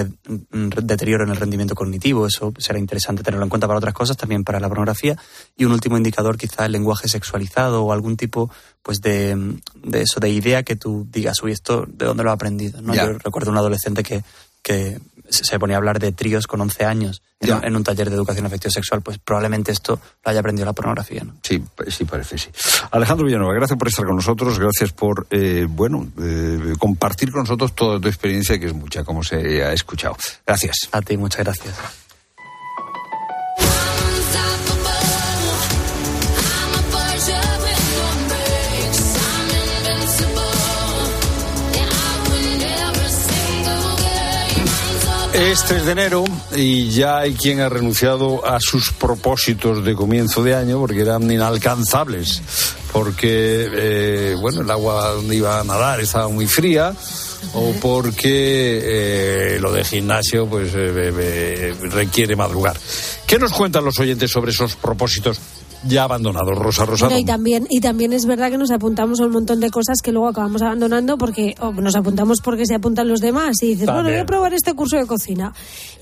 [0.52, 4.16] un, deterioro en el rendimiento cognitivo, eso será interesante tenerlo en cuenta para otras cosas,
[4.16, 5.16] también para la pornografía.
[5.56, 8.50] Y un último indicador, quizá el lenguaje sexualizado o algún tipo
[8.82, 12.34] pues de, de eso, de idea que tú digas, uy, esto, ¿de dónde lo he
[12.34, 12.82] aprendido?
[12.82, 12.94] ¿no?
[12.94, 14.22] Yo recuerdo un adolescente que,
[14.62, 18.46] que se ponía a hablar de tríos con 11 años en, un taller de educación
[18.46, 21.24] afectivo sexual, pues probablemente esto lo haya aprendido la pornografía.
[21.24, 21.34] ¿no?
[21.42, 22.48] Sí, sí, parece, sí.
[22.90, 27.74] Alejandro Villanueva, gracias por estar con nosotros, gracias por, eh, bueno, eh, compartir con nosotros
[27.74, 30.16] toda tu experiencia, que es mucha, como se ha escuchado.
[30.46, 30.88] Gracias.
[30.92, 32.03] A ti, muchas gracias.
[45.34, 50.44] Es 3 de enero y ya hay quien ha renunciado a sus propósitos de comienzo
[50.44, 52.40] de año porque eran inalcanzables,
[52.92, 56.94] porque eh, bueno el agua donde iba a nadar estaba muy fría
[57.52, 62.78] o porque eh, lo de gimnasio pues eh, requiere madrugar.
[63.26, 65.40] ¿Qué nos cuentan los oyentes sobre esos propósitos
[65.86, 67.18] ya abandonados, Rosa Rosado.
[67.18, 70.12] y, también, y también es verdad que nos apuntamos a un montón de cosas que
[70.12, 74.18] luego acabamos abandonando porque nos apuntamos porque se apuntan los demás y dices, bueno, voy
[74.18, 75.52] a probar este curso de cocina.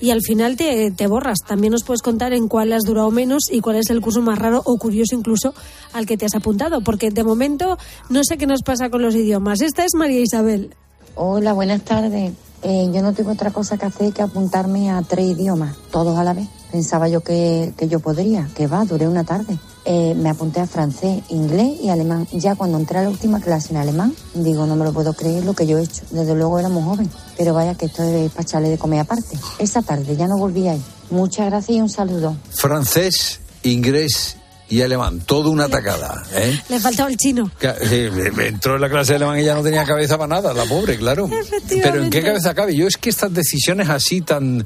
[0.01, 1.39] Y al final te, te borras.
[1.47, 4.39] También nos puedes contar en cuál has durado menos y cuál es el curso más
[4.39, 5.53] raro o curioso incluso
[5.93, 6.81] al que te has apuntado.
[6.81, 7.77] Porque de momento
[8.09, 9.61] no sé qué nos pasa con los idiomas.
[9.61, 10.75] Esta es María Isabel.
[11.15, 12.31] Hola, buenas tardes.
[12.63, 16.23] Eh, yo no tengo otra cosa que hacer que apuntarme a tres idiomas, todos a
[16.23, 16.47] la vez.
[16.71, 19.59] Pensaba yo que, que yo podría, que va, duré una tarde.
[19.85, 22.25] Eh, me apunté a francés, inglés y alemán.
[22.31, 25.43] Ya cuando entré a la última clase en alemán, digo, no me lo puedo creer
[25.43, 26.03] lo que yo he hecho.
[26.09, 29.37] Desde luego era muy joven, pero vaya que esto es para de comer aparte.
[29.59, 30.81] Esa tarde ya no volví ahí.
[31.11, 32.35] Muchas gracias y un saludo.
[32.49, 34.37] Francés, inglés
[34.69, 36.23] y alemán, todo una atacada.
[36.33, 36.59] ¿eh?
[36.69, 37.51] Le faltaba el chino.
[37.61, 40.97] entró en la clase de alemán y ya no tenía cabeza para nada, la pobre,
[40.97, 41.29] claro.
[41.69, 42.75] Pero ¿en qué cabeza cabe?
[42.75, 44.65] Yo es que estas decisiones así tan,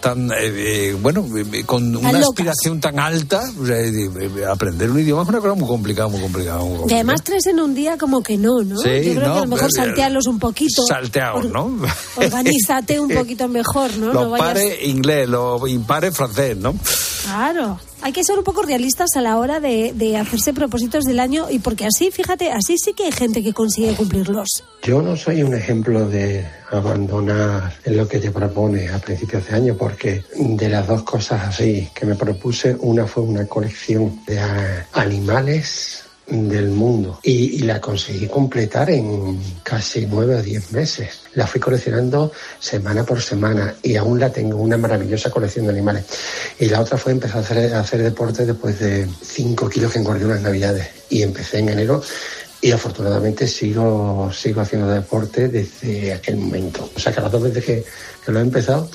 [0.00, 0.36] tan eh,
[0.90, 1.26] eh, bueno,
[1.66, 3.42] con una aspiración tan alta,
[4.48, 6.62] aprender un idioma es una cosa muy complicada, muy complicada.
[6.86, 8.78] Y además tres en un día como que no, ¿no?
[8.78, 10.86] Sí, Yo creo que a lo mejor saltearlos un poquito.
[10.86, 11.78] Salteados, ¿no?
[12.16, 14.12] Organízate un poquito mejor, ¿no?
[14.12, 16.74] Lo pare inglés, lo impare francés, ¿no?
[17.24, 21.20] Claro hay que ser un poco realistas a la hora de, de, hacerse propósitos del
[21.20, 24.64] año y porque así, fíjate, así sí que hay gente que consigue cumplirlos.
[24.82, 29.76] Yo no soy un ejemplo de abandonar lo que te propone a principios de año
[29.76, 34.40] porque de las dos cosas así que me propuse, una fue una colección de
[34.92, 41.20] animales del mundo y, la conseguí completar en casi nueve o diez meses.
[41.34, 46.04] La fui coleccionando semana por semana y aún la tengo, una maravillosa colección de animales.
[46.58, 49.98] Y la otra fue empezar a hacer, a hacer deporte después de cinco kilos que
[49.98, 50.88] engordé unas navidades.
[51.10, 52.02] Y empecé en enero
[52.60, 56.90] y afortunadamente sigo, sigo haciendo deporte desde aquel momento.
[56.94, 57.84] O sea que las dos veces que,
[58.24, 58.90] que lo he empezado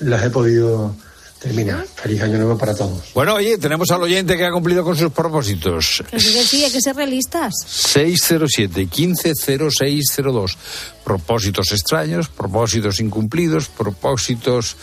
[0.00, 0.94] las he podido
[1.40, 1.84] termina.
[1.94, 3.12] Feliz año nuevo para todos.
[3.14, 6.02] Bueno, oye, tenemos al oyente que ha cumplido con sus propósitos.
[6.10, 7.52] Que sí, que sí, hay que ser realistas.
[7.94, 10.56] 607-150602.
[11.04, 14.76] Propósitos extraños, propósitos incumplidos, propósitos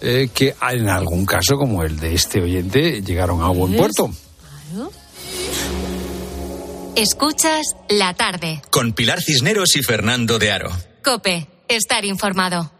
[0.00, 4.10] eh, que en algún caso, como el de este oyente, llegaron a buen puerto.
[6.96, 8.62] Escuchas la tarde.
[8.70, 10.70] Con Pilar Cisneros y Fernando de Aro.
[11.04, 12.72] Cope, estar informado.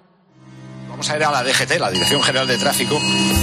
[0.99, 3.01] Vamos a ir a la DGT, la Dirección General de Tráfico.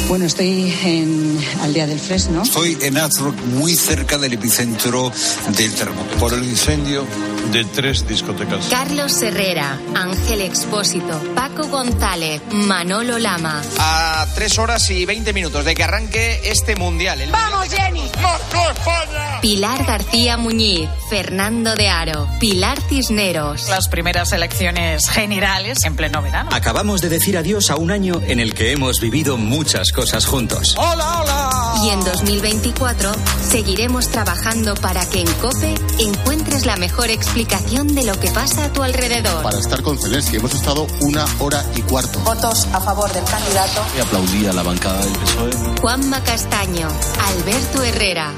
[0.10, 2.44] Bueno, estoy en Aldea del Fresno.
[2.44, 5.10] Estoy en Azrock, muy cerca del epicentro
[5.56, 6.18] del terremoto.
[6.18, 7.06] Por el incendio
[7.52, 8.68] de tres discotecas.
[8.70, 13.62] Carlos Herrera, Ángel Expósito, Paco González, Manolo Lama.
[13.80, 17.20] A tres horas y veinte minutos de que arranque este mundial.
[17.32, 18.02] ¡Vamos, Jenny!
[18.06, 19.42] España!
[19.42, 23.70] Pilar García Muñiz, Fernando de Aro, Pilar Cisneros.
[23.70, 26.50] Las primeras elecciones generales en pleno verano.
[26.54, 30.76] Acabamos de decir adiós a un año en el que hemos vivido muchas cosas juntos.
[30.78, 31.65] ¡Hola, hola!
[31.84, 33.12] Y en 2024
[33.50, 38.74] seguiremos trabajando para que en COPE encuentres la mejor explicación de lo que pasa a
[38.74, 39.44] tu alrededor.
[39.44, 42.20] Para estar con Zelensky hemos estado una hora y cuarto.
[42.20, 43.82] Votos a favor del candidato.
[43.98, 45.52] Y aplaudí a la bancada del PSOE.
[45.82, 46.88] Juanma Castaño,
[47.20, 48.32] Alberto Herrera.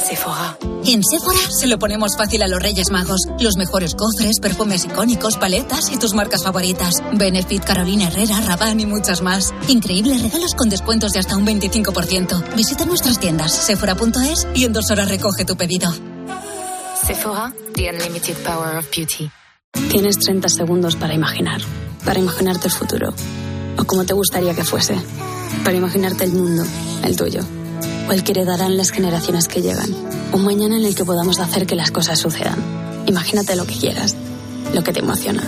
[0.00, 0.56] Sephora.
[0.86, 3.22] En Sephora se lo ponemos fácil a los Reyes Magos.
[3.40, 7.02] Los mejores cofres, perfumes icónicos, paletas y tus marcas favoritas.
[7.12, 9.52] Benefit, Carolina Herrera, Rabanne y muchas más.
[9.68, 12.54] Increíbles regalos con descuentos de hasta un 25%.
[12.54, 15.92] Visita nuestras tiendas sephora.es y en dos horas recoge tu pedido.
[17.06, 19.30] Sephora, the unlimited power of beauty.
[19.90, 21.60] Tienes 30 segundos para imaginar,
[22.04, 23.12] para imaginarte el futuro,
[23.76, 24.96] o como te gustaría que fuese,
[25.64, 26.64] para imaginarte el mundo,
[27.02, 27.44] el tuyo
[28.08, 29.90] o el que heredarán las generaciones que llegan.
[30.32, 32.58] Un mañana en el que podamos hacer que las cosas sucedan.
[33.06, 34.16] Imagínate lo que quieras,
[34.72, 35.42] lo que te emociona,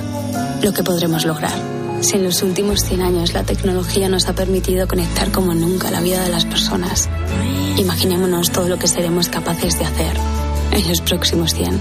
[0.63, 1.55] lo que podremos lograr.
[2.01, 6.01] Si en los últimos 100 años la tecnología nos ha permitido conectar como nunca la
[6.01, 7.09] vida de las personas,
[7.79, 10.17] imaginémonos todo lo que seremos capaces de hacer
[10.73, 11.81] en los próximos 100.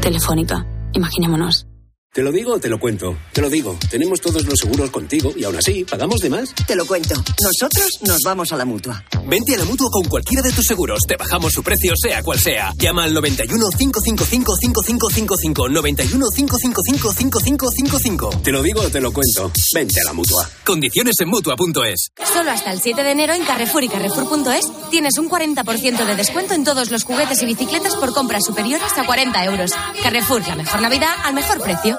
[0.00, 1.66] Telefónica, imaginémonos.
[2.12, 3.16] ¿Te lo digo o te lo cuento?
[3.32, 3.78] Te lo digo.
[3.90, 6.54] Tenemos todos los seguros contigo y aún así, ¿pagamos de más?
[6.66, 7.14] Te lo cuento.
[7.14, 9.02] Nosotros nos vamos a la mutua.
[9.26, 11.00] Vente a la mutua con cualquiera de tus seguros.
[11.06, 12.72] Te bajamos su precio, sea cual sea.
[12.76, 15.68] Llama al 91 555 5555.
[15.68, 18.30] 91 555 5555.
[18.42, 19.50] Te lo digo o te lo cuento.
[19.74, 20.48] Vente a la mutua.
[20.64, 22.10] Condiciones en mutua.es.
[22.32, 26.54] Solo hasta el 7 de enero en Carrefour y Carrefour.es tienes un 40% de descuento
[26.54, 29.72] en todos los juguetes y bicicletas por compras superiores a 40 euros.
[30.02, 31.98] Carrefour, la mejor Navidad al mejor precio.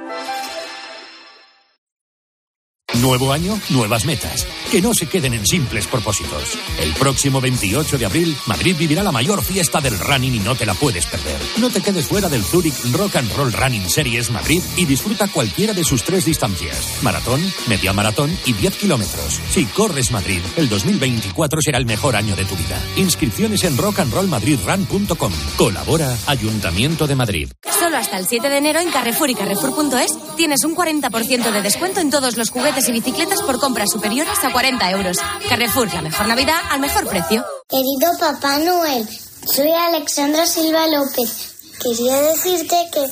[2.99, 4.45] Nuevo año, nuevas metas.
[4.69, 6.57] Que no se queden en simples propósitos.
[6.77, 10.65] El próximo 28 de abril, Madrid vivirá la mayor fiesta del running y no te
[10.65, 11.39] la puedes perder.
[11.57, 15.73] No te quedes fuera del Zurich Rock and Roll Running Series Madrid y disfruta cualquiera
[15.73, 19.39] de sus tres distancias: maratón, media maratón y 10 kilómetros.
[19.49, 22.77] Si corres Madrid, el 2024 será el mejor año de tu vida.
[22.97, 25.31] Inscripciones en rockandrollmadridrun.com.
[25.55, 27.49] Colabora Ayuntamiento de Madrid.
[27.79, 31.99] Solo hasta el 7 de enero en Carrefour y Carrefour.es tienes un 40% de descuento
[31.99, 35.17] en todos los juguetes y bicicletas por compras superiores a 40 euros.
[35.49, 37.45] Carrefour, la mejor Navidad al mejor precio.
[37.67, 39.07] Querido Papá Noel,
[39.45, 41.53] soy Alexandra Silva López.
[41.81, 43.05] Quería decirte que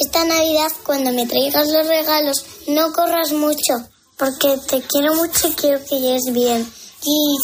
[0.00, 3.74] esta Navidad, cuando me traigas los regalos, no corras mucho,
[4.16, 6.66] porque te quiero mucho y quiero que llegues bien.
[7.04, 7.36] Y,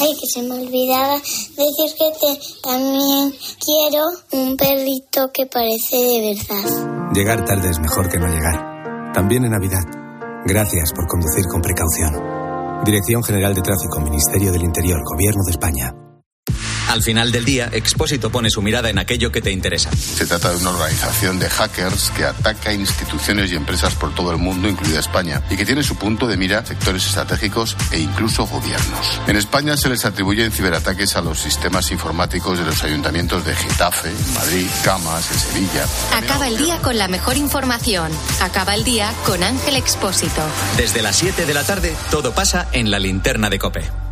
[0.00, 6.34] ay, que se me olvidaba decir que te también quiero un perrito que parece de
[6.34, 7.12] verdad.
[7.14, 9.12] Llegar tarde es mejor que no llegar.
[9.14, 10.05] También en Navidad.
[10.48, 12.84] Gracias por conducir con precaución.
[12.84, 16.05] Dirección General de Tráfico, Ministerio del Interior, Gobierno de España.
[16.88, 19.90] Al final del día, Expósito pone su mirada en aquello que te interesa.
[19.92, 24.38] Se trata de una organización de hackers que ataca instituciones y empresas por todo el
[24.38, 29.20] mundo, incluida España, y que tiene su punto de mira sectores estratégicos e incluso gobiernos.
[29.26, 34.12] En España se les atribuyen ciberataques a los sistemas informáticos de los ayuntamientos de Getafe,
[34.34, 35.86] Madrid, Camas, en Sevilla.
[36.14, 38.10] Acaba el día con la mejor información.
[38.40, 40.42] Acaba el día con Ángel Expósito.
[40.76, 44.05] Desde las 7 de la tarde, todo pasa en la linterna de Cope.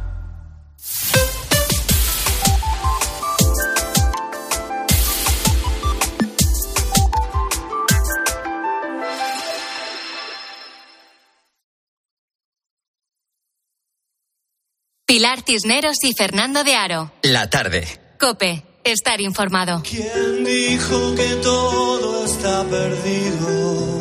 [15.14, 17.12] Pilar Cisneros y Fernando de Aro.
[17.22, 17.86] La tarde.
[18.18, 19.80] Cope, estar informado.
[19.88, 24.00] ¿Quién dijo que todo está perdido?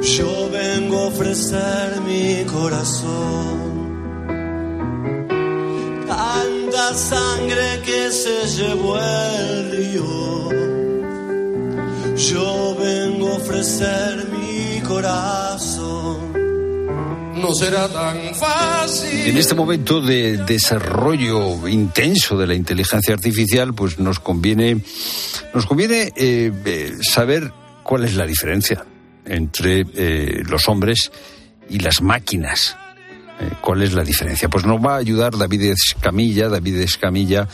[0.00, 3.64] Yo vengo a ofrecer mi corazón.
[6.06, 10.50] Tanta sangre que se llevó el río.
[12.14, 16.33] Yo vengo a ofrecer mi corazón.
[17.44, 19.28] No será tan fácil.
[19.28, 24.80] En este momento de desarrollo intenso de la inteligencia artificial, pues nos conviene,
[25.52, 27.52] nos conviene eh, eh, saber
[27.82, 28.86] cuál es la diferencia
[29.26, 31.12] entre eh, los hombres
[31.68, 32.78] y las máquinas.
[33.60, 34.48] ¿Cuál es la diferencia?
[34.48, 36.48] Pues nos va a ayudar David Escamilla.
[36.48, 37.46] David Escamilla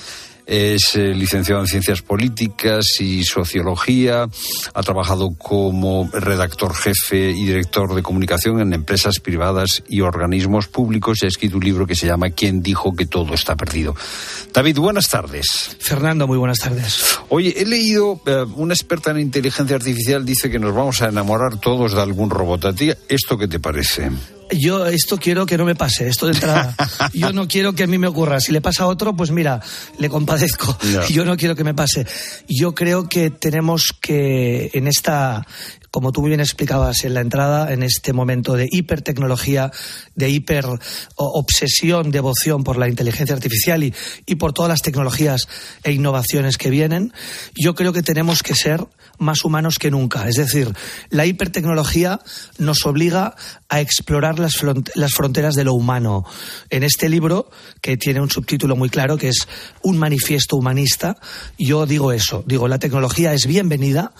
[0.46, 4.29] es eh, licenciado en Ciencias Políticas y Sociología,
[4.74, 11.18] ha trabajado como redactor jefe y director de comunicación en empresas privadas y organismos públicos
[11.22, 13.94] y ha escrito un libro que se llama ¿Quién dijo que todo está perdido?
[14.53, 15.76] David, buenas tardes.
[15.79, 17.18] Fernando, muy buenas tardes.
[17.29, 21.59] Oye, he leído, eh, una experta en inteligencia artificial dice que nos vamos a enamorar
[21.59, 22.64] todos de algún robot.
[22.64, 24.11] ¿A ti esto qué te parece?
[24.53, 26.75] Yo esto quiero que no me pase, esto de entrada.
[27.13, 28.41] Yo no quiero que a mí me ocurra.
[28.41, 29.61] Si le pasa a otro, pues mira,
[29.99, 30.77] le compadezco.
[31.11, 32.07] Yo no quiero que me pase.
[32.49, 35.47] Yo creo que tenemos que, en esta,
[35.91, 39.71] como tú muy bien explicabas en la entrada, en este momento de hipertecnología,
[40.15, 40.67] de hiper
[41.17, 43.95] obsesión, devoción por la inteligencia artificial y,
[44.27, 45.48] y por todas las tecnologías
[45.83, 47.13] e innovaciones que vienen,
[47.55, 48.87] yo creo que tenemos que ser
[49.21, 50.29] más humanos que nunca.
[50.29, 50.75] Es decir,
[51.10, 52.21] la hipertecnología
[52.58, 53.37] nos obliga
[53.68, 54.54] a explorar las,
[54.94, 56.25] las fronteras de lo humano.
[56.71, 57.50] En este libro,
[57.81, 59.46] que tiene un subtítulo muy claro, que es
[59.83, 61.16] Un manifiesto humanista,
[61.58, 62.42] yo digo eso.
[62.46, 64.12] Digo, la tecnología es bienvenida,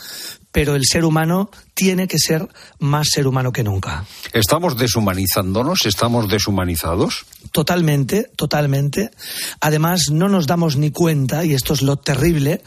[0.53, 2.49] pero el ser humano tiene que ser
[2.79, 4.05] más ser humano que nunca.
[4.33, 5.87] ¿Estamos deshumanizándonos?
[5.87, 7.25] ¿Estamos deshumanizados?
[7.53, 9.11] Totalmente, totalmente.
[9.61, 12.63] Además, no nos damos ni cuenta, y esto es lo terrible,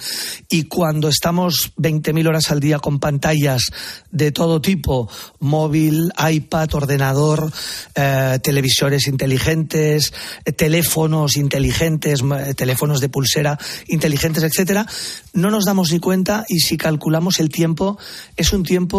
[0.50, 3.64] y cuando estamos 20.000 horas al día con pantallas
[4.12, 7.52] de todo tipo, móvil, iPad, ordenador,
[7.96, 10.14] eh, televisores inteligentes,
[10.46, 14.86] eh, teléfonos inteligentes, eh, teléfonos de pulsera inteligentes, etcétera,
[15.34, 17.98] no nos damos ni cuenta y si calculamos el tiempo,
[18.36, 18.93] es un tiempo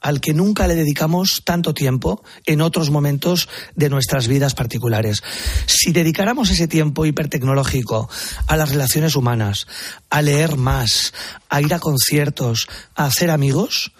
[0.00, 5.22] al que nunca le dedicamos tanto tiempo en otros momentos de nuestras vidas particulares.
[5.66, 8.08] Si dedicáramos ese tiempo hipertecnológico
[8.46, 9.66] a las relaciones humanas,
[10.08, 11.12] a leer más,
[11.48, 13.92] a ir a conciertos, a hacer amigos,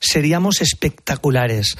[0.00, 1.76] seríamos espectaculares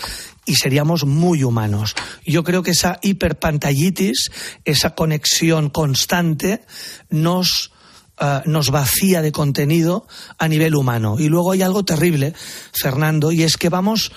[0.47, 1.95] y seríamos muy humanos.
[2.25, 4.31] Yo creo que esa hiperpantallitis,
[4.65, 6.65] esa conexión constante,
[7.11, 7.74] nos
[8.21, 10.07] Uh, nos vacía de contenido
[10.39, 11.17] a nivel humano.
[11.19, 12.33] Y luego hay algo terrible,
[12.73, 14.13] Fernando, y es que vamos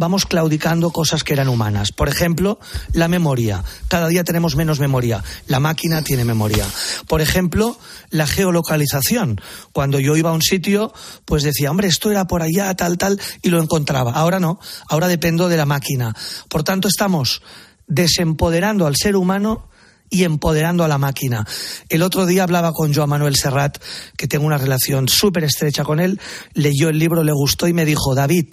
[0.00, 1.92] vamos claudicando cosas que eran humanas.
[1.92, 2.58] Por ejemplo,
[2.94, 3.62] la memoria.
[3.86, 5.22] Cada día tenemos menos memoria.
[5.46, 6.66] La máquina tiene memoria.
[7.06, 7.78] Por ejemplo,
[8.08, 9.42] la geolocalización.
[9.72, 10.94] Cuando yo iba a un sitio,
[11.26, 14.12] pues decía, hombre, esto era por allá, tal, tal, y lo encontraba.
[14.12, 14.58] Ahora no.
[14.88, 16.16] Ahora dependo de la máquina.
[16.48, 17.42] Por tanto, estamos
[17.86, 19.68] desempoderando al ser humano
[20.10, 21.46] y empoderando a la máquina.
[21.88, 23.78] El otro día hablaba con Joan Manuel Serrat,
[24.16, 26.20] que tengo una relación súper estrecha con él,
[26.52, 28.46] leyó el libro, le gustó y me dijo, David,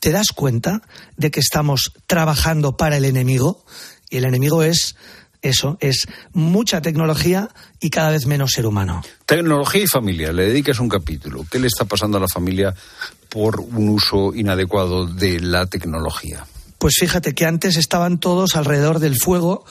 [0.00, 0.82] ¿te das cuenta
[1.16, 3.64] de que estamos trabajando para el enemigo?
[4.10, 4.96] Y el enemigo es
[5.42, 7.48] eso, es mucha tecnología
[7.80, 9.02] y cada vez menos ser humano.
[9.24, 11.46] Tecnología y familia, le dedicas un capítulo.
[11.50, 12.74] ¿Qué le está pasando a la familia
[13.28, 16.44] por un uso inadecuado de la tecnología?
[16.78, 19.64] Pues fíjate que antes estaban todos alrededor del fuego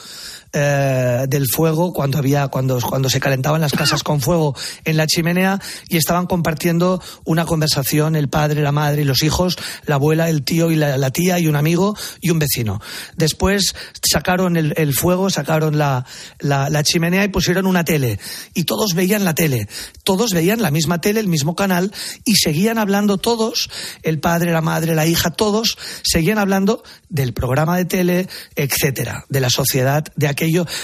[0.52, 5.06] eh, del fuego cuando había cuando, cuando se calentaban las casas con fuego en la
[5.06, 10.42] chimenea y estaban compartiendo una conversación el padre, la madre los hijos, la abuela, el
[10.42, 12.80] tío y la, tía y un amigo y un vecino.
[13.16, 16.04] Después sacaron el, fuego, sacaron la,
[16.40, 18.18] la, chimenea y pusieron una tele.
[18.54, 19.68] Y todos veían la tele,
[20.04, 21.92] todos veían la misma tele, el mismo canal
[22.24, 23.70] y seguían hablando todos,
[24.02, 29.40] el padre, la madre, la hija, todos seguían hablando del programa de tele, etcétera, de
[29.40, 30.28] la sociedad de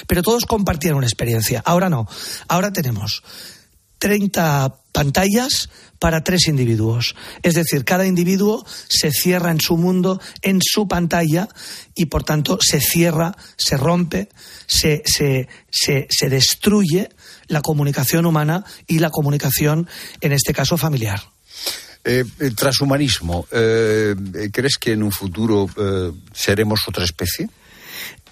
[0.07, 1.63] pero todos compartían una experiencia.
[1.65, 2.09] Ahora no.
[2.49, 3.23] Ahora tenemos
[3.99, 7.15] 30 pantallas para tres individuos.
[7.43, 11.49] Es decir, cada individuo se cierra en su mundo, en su pantalla,
[11.95, 14.29] y por tanto se cierra, se rompe,
[14.67, 17.09] se, se, destruye
[17.49, 19.89] la comunicación humana y la comunicación,
[20.21, 21.23] en este caso, familiar.
[22.05, 24.15] Eh, transhumanismo, eh,
[24.53, 27.49] ¿crees que en un futuro eh, seremos otra especie?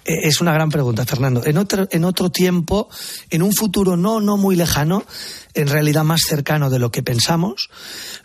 [0.05, 1.43] Eh, es una gran pregunta, Fernando.
[1.45, 2.87] En otro, en otro tiempo,
[3.31, 5.03] en un futuro no, no muy lejano,
[5.55, 7.69] en realidad más cercano de lo que pensamos,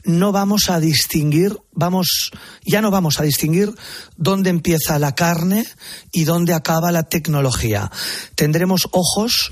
[0.05, 2.33] no vamos a distinguir, vamos,
[2.66, 3.72] ya no vamos a distinguir
[4.16, 5.66] dónde empieza la carne
[6.12, 7.91] y dónde acaba la tecnología.
[8.35, 9.51] Tendremos ojos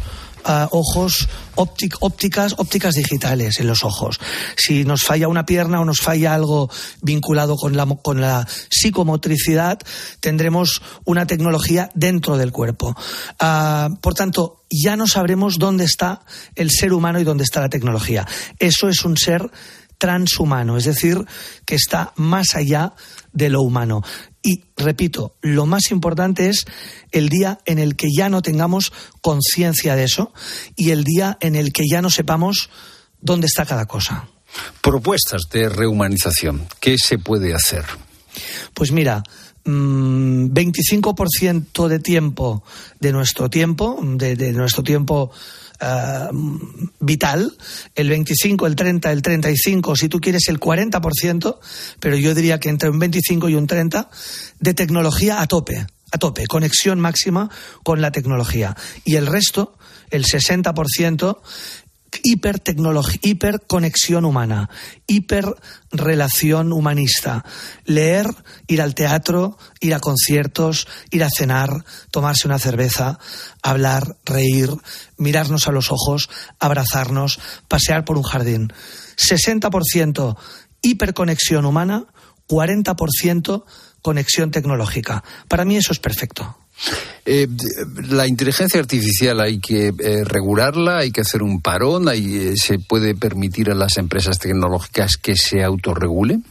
[0.70, 4.18] ojos ópticas, ópticas digitales en los ojos.
[4.56, 6.70] Si nos falla una pierna o nos falla algo
[7.02, 9.78] vinculado con la, con la psicomotricidad,
[10.20, 12.96] tendremos una tecnología dentro del cuerpo.
[13.38, 16.22] Ah, por tanto, ya no sabremos dónde está
[16.54, 18.26] el ser humano y dónde está la tecnología.
[18.58, 19.50] Eso es un ser
[19.98, 21.24] transhumano, es decir,
[21.66, 22.92] que está más allá
[23.32, 24.02] de lo humano.
[24.42, 26.64] Y repito, lo más importante es
[27.12, 30.32] el día en el que ya no tengamos conciencia de eso
[30.76, 32.70] y el día en el que ya no sepamos
[33.20, 34.28] dónde está cada cosa.
[34.80, 36.66] Propuestas de rehumanización.
[36.80, 37.84] ¿Qué se puede hacer?
[38.74, 39.22] Pues mira,
[39.64, 42.62] 25% mm, de tiempo
[43.00, 45.30] de nuestro tiempo, de nuestro tiempo
[45.80, 46.28] eh,
[47.00, 47.56] vital,
[47.94, 51.58] el 25, el 30, el 35, si tú quieres el 40%,
[52.00, 54.10] pero yo diría que entre un 25 y un 30,
[54.60, 57.50] de tecnología a tope, a tope, conexión máxima
[57.84, 58.76] con la tecnología.
[59.04, 59.76] Y el resto,
[60.10, 61.38] el 60%,
[62.22, 64.70] hipertecnología, hiperconexión humana,
[65.06, 67.44] hiperrelación humanista.
[67.84, 68.26] Leer,
[68.66, 73.18] ir al teatro, ir a conciertos, ir a cenar, tomarse una cerveza,
[73.62, 74.70] hablar, reír,
[75.16, 78.72] mirarnos a los ojos, abrazarnos, pasear por un jardín.
[79.16, 80.36] 60%
[80.82, 82.06] hiperconexión humana,
[82.48, 83.64] 40%
[84.02, 85.24] conexión tecnológica.
[85.48, 86.56] Para mí eso es perfecto.
[87.24, 87.48] Eh,
[88.08, 93.14] la inteligencia artificial hay que eh, regularla, hay que hacer un parón, eh, se puede
[93.14, 96.44] permitir a las empresas tecnológicas que se autorregulen.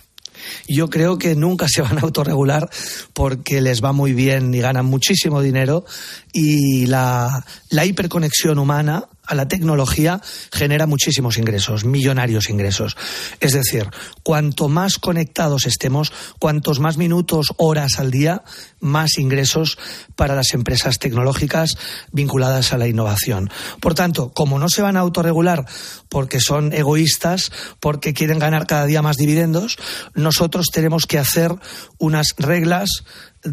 [0.67, 2.69] Yo creo que nunca se van a autorregular
[3.13, 5.85] porque les va muy bien y ganan muchísimo dinero
[6.31, 10.21] y la, la hiperconexión humana a la tecnología
[10.51, 12.95] genera muchísimos ingresos, millonarios ingresos.
[13.39, 13.89] Es decir,
[14.23, 18.43] cuanto más conectados estemos, cuantos más minutos, horas al día,
[18.79, 19.77] más ingresos
[20.15, 21.77] para las empresas tecnológicas
[22.11, 23.49] vinculadas a la innovación.
[23.79, 25.65] Por tanto, como no se van a autorregular
[26.09, 29.77] porque son egoístas, porque quieren ganar cada día más dividendos,
[30.13, 31.53] nosotros tenemos que hacer
[31.97, 33.03] unas reglas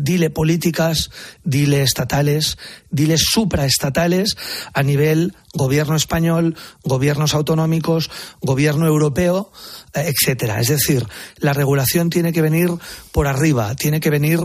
[0.02, 1.10] dile políticas,
[1.44, 2.58] dile estatales,
[2.90, 4.36] dile supraestatales
[4.72, 9.52] a nivel gobierno español, gobiernos autonómicos, gobierno europeo,
[9.94, 10.60] eh, etcétera.
[10.60, 11.06] Es decir,
[11.38, 12.70] la regulación tiene que venir
[13.12, 14.40] por arriba, tiene que venir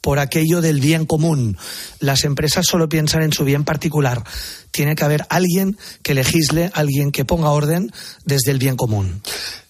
[0.00, 1.58] por aquello del bien común.
[2.00, 4.24] Las empresas solo piensan en su bien particular.
[4.70, 7.92] Tiene que haber alguien que legisle, alguien que ponga orden
[8.24, 9.22] desde el bien común.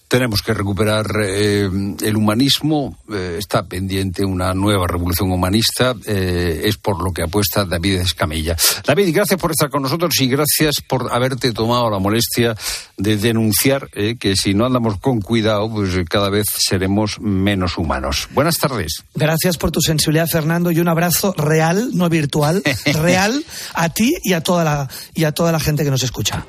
[0.07, 1.69] Tenemos que recuperar eh,
[2.01, 2.97] el humanismo.
[3.11, 5.95] Eh, está pendiente una nueva revolución humanista.
[6.05, 8.55] Eh, es por lo que apuesta David Escamilla.
[8.85, 12.55] David, gracias por estar con nosotros y gracias por haberte tomado la molestia
[12.95, 18.29] de denunciar que si no andamos con cuidado, pues cada vez seremos menos humanos.
[18.33, 19.03] Buenas tardes.
[19.13, 23.43] Gracias por tu sensibilidad, Fernando, y un abrazo real, no virtual, real
[23.73, 26.45] a ti y a toda la, y a toda la gente que nos escucha.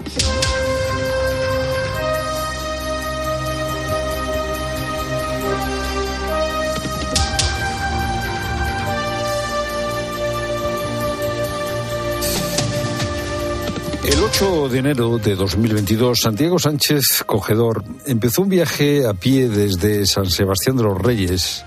[14.19, 20.07] El 8 de enero de 2022, Santiago Sánchez Cogedor empezó un viaje a pie desde
[20.07, 21.65] San Sebastián de los Reyes,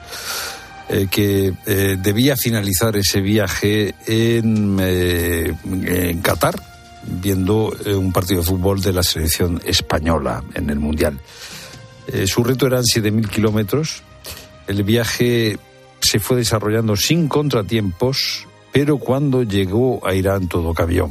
[0.89, 6.62] eh, que eh, debía finalizar ese viaje en, eh, Qatar,
[7.04, 11.22] viendo un partido de fútbol de la selección española en el Mundial.
[12.26, 14.04] su reto eran 7.000 kilómetros.
[14.68, 15.58] El viaje
[16.02, 21.10] se fue desarrollando sin contratiempos, pero cuando llegó a Irán todo cambió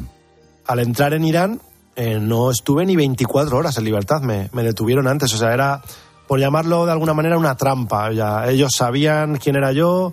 [0.71, 1.61] al entrar en Irán
[1.97, 5.83] eh, no estuve ni 24 horas en libertad, me, detuvieron antes, o sea, era,
[6.29, 8.13] por llamarlo de alguna manera, una trampa.
[8.13, 10.13] Ya, ellos sabían quién era yo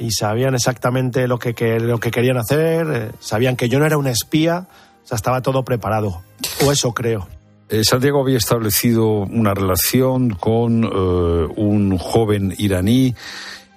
[0.00, 3.96] y sabían exactamente lo que, lo que querían hacer, eh, sabían que yo no era
[3.96, 4.66] un espía,
[5.04, 6.22] o sea, estaba todo preparado,
[6.66, 7.28] o eso creo.
[7.68, 13.14] Eh, Santiago había establecido una relación con un joven iraní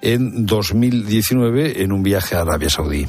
[0.02, 3.06] en 2019 en un viaje a Arabia Saudí.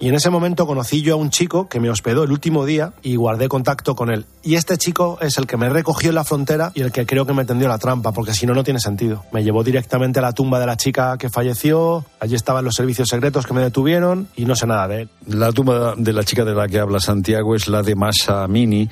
[0.00, 2.92] Y en ese momento conocí yo a un chico que me hospedó el último día
[3.02, 4.26] y guardé contacto con él.
[4.42, 7.26] Y este chico es el que me recogió en la frontera y el que creo
[7.26, 9.24] que me tendió la trampa, porque si no, no tiene sentido.
[9.32, 13.08] Me llevó directamente a la tumba de la chica que falleció, allí estaban los servicios
[13.08, 15.08] secretos que me detuvieron y no sé nada de él.
[15.26, 18.88] La tumba de la chica de la que habla Santiago es la de Masa Mini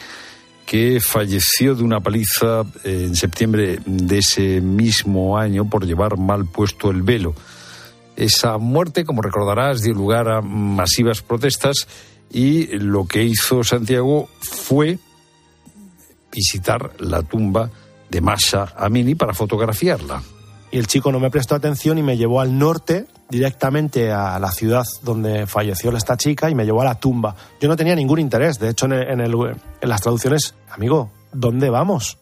[0.64, 6.90] que falleció de una paliza en septiembre de ese mismo año por llevar mal puesto
[6.90, 7.34] el velo.
[8.16, 11.86] Esa muerte, como recordarás, dio lugar a masivas protestas
[12.30, 14.98] y lo que hizo Santiago fue
[16.30, 17.70] visitar la tumba
[18.10, 20.22] de Masha Amini para fotografiarla.
[20.70, 24.50] Y el chico no me prestó atención y me llevó al norte, directamente a la
[24.50, 27.36] ciudad donde falleció esta chica, y me llevó a la tumba.
[27.60, 28.58] Yo no tenía ningún interés.
[28.58, 32.18] De hecho, en, en las traducciones, amigo, ¿dónde vamos?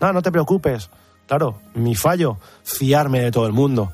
[0.00, 0.90] No, no te preocupes.
[1.28, 3.92] Claro, mi fallo, fiarme de todo el mundo.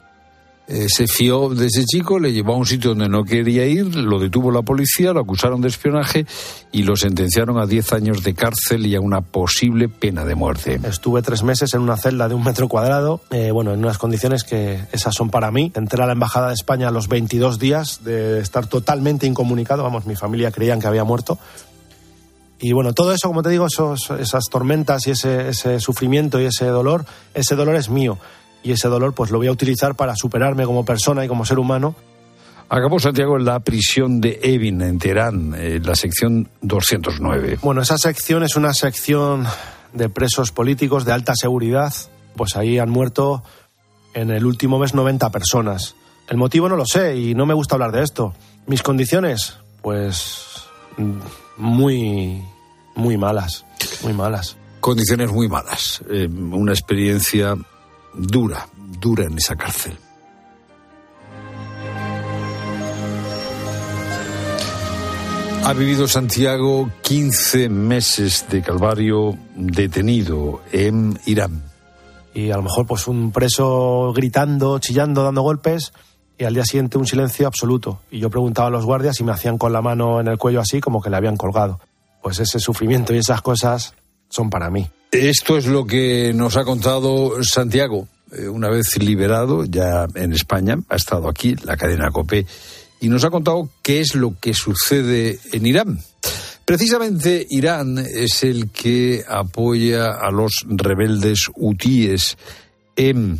[0.69, 4.19] Se fió de ese chico, le llevó a un sitio donde no quería ir, lo
[4.19, 6.27] detuvo la policía, lo acusaron de espionaje
[6.73, 10.79] y lo sentenciaron a 10 años de cárcel y a una posible pena de muerte.
[10.85, 14.45] Estuve tres meses en una celda de un metro cuadrado, eh, bueno, en unas condiciones
[14.45, 15.73] que esas son para mí.
[15.75, 20.05] Entré a la Embajada de España a los 22 días de estar totalmente incomunicado, vamos,
[20.05, 21.39] mi familia creían que había muerto.
[22.61, 27.07] Y bueno, todo eso, como te digo, esas tormentas y ese sufrimiento y ese dolor,
[27.33, 28.19] ese dolor es mío
[28.63, 31.59] y ese dolor pues lo voy a utilizar para superarme como persona y como ser
[31.59, 31.95] humano.
[32.71, 37.59] Acabó Santiago en la prisión de Evin, en Teherán, en la sección 209.
[37.63, 39.47] Bueno, esa sección es una sección
[39.95, 41.95] de presos políticos de alta seguridad.
[42.37, 43.43] Pues ahí han muerto
[44.13, 45.95] en el último mes 90 personas.
[46.29, 48.35] El motivo no lo sé y no me gusta hablar de esto.
[48.67, 50.45] Mis condiciones, pues
[51.57, 52.43] muy,
[52.95, 53.65] muy malas,
[54.03, 54.59] muy malas.
[54.81, 56.03] Condiciones muy malas.
[56.11, 57.57] Eh, una experiencia
[58.15, 58.69] dura,
[59.01, 59.99] dura en esa cárcel.
[65.65, 71.63] Ha vivido Santiago 15 meses de calvario detenido en Irán.
[72.33, 75.93] Y a lo mejor pues un preso gritando, chillando, dando golpes
[76.39, 78.01] y al día siguiente un silencio absoluto.
[78.11, 80.61] Y yo preguntaba a los guardias y me hacían con la mano en el cuello
[80.61, 81.81] así como que le habían colgado.
[82.23, 83.95] Pues ese sufrimiento y esas cosas
[84.29, 84.89] son para mí.
[85.11, 88.09] Esto es lo que nos ha contado Santiago.
[88.33, 92.47] Eh, una vez liberado, ya en España, ha estado aquí, la cadena COPE,
[93.01, 96.01] y nos ha contado qué es lo que sucede en Irán.
[96.65, 102.37] Precisamente Irán es el que apoya a los rebeldes hutíes
[102.97, 103.39] en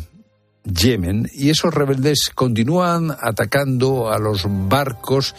[0.63, 5.35] Yemen y esos rebeldes continúan atacando a los barcos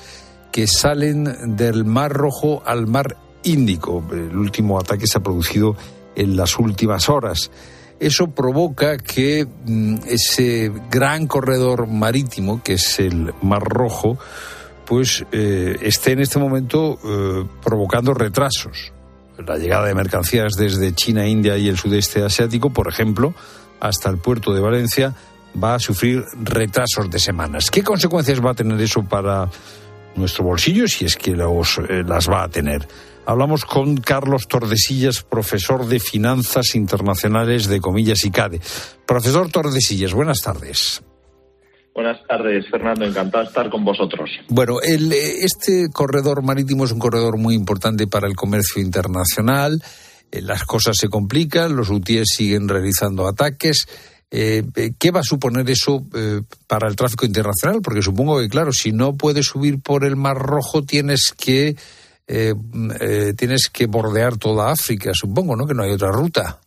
[0.52, 4.04] que salen del Mar Rojo al Mar Índico.
[4.12, 5.76] El último ataque se ha producido
[6.14, 7.50] en las últimas horas.
[7.98, 14.18] Eso provoca que mm, ese gran corredor marítimo, que es el Mar Rojo,
[14.86, 18.92] pues eh, esté en este momento eh, provocando retrasos.
[19.46, 23.34] La llegada de mercancías desde China, India y el sudeste asiático, por ejemplo,
[23.80, 25.14] hasta el puerto de Valencia,
[25.62, 27.70] va a sufrir retrasos de semanas.
[27.70, 29.48] ¿Qué consecuencias va a tener eso para
[30.16, 32.86] nuestro bolsillo, si es que los, eh, las va a tener?
[33.26, 38.60] Hablamos con Carlos Tordesillas, profesor de Finanzas Internacionales de Comillas y CADE.
[39.06, 41.02] Profesor Tordesillas, buenas tardes.
[41.94, 43.04] Buenas tardes, Fernando.
[43.04, 44.30] Encantado de estar con vosotros.
[44.48, 49.82] Bueno, el, eh, este corredor marítimo es un corredor muy importante para el comercio internacional.
[50.30, 53.86] Eh, las cosas se complican, los UTIs siguen realizando ataques.
[54.30, 54.62] Eh,
[54.98, 56.04] ¿Qué va a suponer eso
[56.68, 57.80] para el tráfico internacional?
[57.82, 61.74] Porque supongo que, claro, si no puedes subir por el Mar Rojo, tienes que
[63.36, 65.66] tienes que bordear toda África, supongo, ¿no?
[65.66, 66.60] Que no hay otra ruta.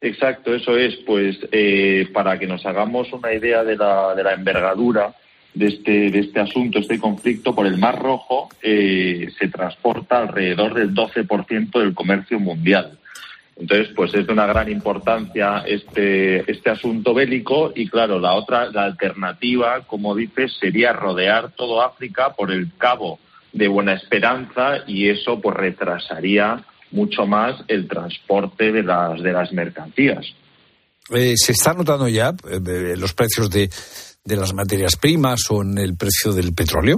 [0.00, 4.34] Exacto, eso es, pues eh, para que nos hagamos una idea de la, de la
[4.34, 5.14] envergadura
[5.54, 10.74] de este, de este asunto, este conflicto, por el Mar Rojo eh, se transporta alrededor
[10.74, 12.96] del 12% del comercio mundial.
[13.58, 18.70] Entonces, pues es de una gran importancia este, este asunto bélico y claro, la otra,
[18.70, 23.18] la alternativa, como dices, sería rodear todo África por el cabo
[23.52, 29.52] de Buena Esperanza y eso pues retrasaría mucho más el transporte de las, de las
[29.52, 30.24] mercancías.
[31.10, 33.68] Eh, ¿Se está notando ya eh, los precios de,
[34.24, 36.96] de las materias primas o en el precio del petróleo?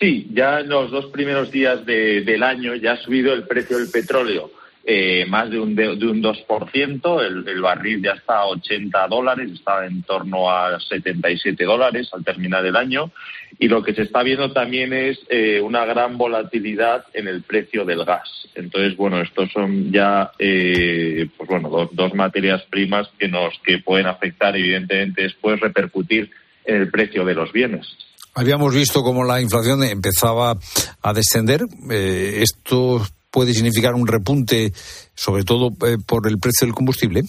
[0.00, 3.90] Sí, ya en los dos primeros días del año ya ha subido el precio del
[3.90, 4.57] petróleo
[4.90, 9.50] eh, más de un, de, un 2%, el, el, barril ya está a 80 dólares,
[9.52, 13.12] está en torno a 77 dólares al terminar el año,
[13.58, 17.84] y lo que se está viendo también es eh, una gran volatilidad en el precio
[17.84, 18.30] del gas.
[18.54, 23.80] Entonces, bueno, estos son ya, eh, pues bueno, dos, dos materias primas que nos que
[23.80, 26.30] pueden afectar, evidentemente, después repercutir
[26.64, 27.86] en el precio de los bienes.
[28.34, 30.56] Habíamos visto cómo la inflación empezaba
[31.02, 31.66] a descender.
[31.90, 34.72] Eh, ¿Esto puede significar un repunte,
[35.14, 37.22] sobre todo eh, por el precio del combustible?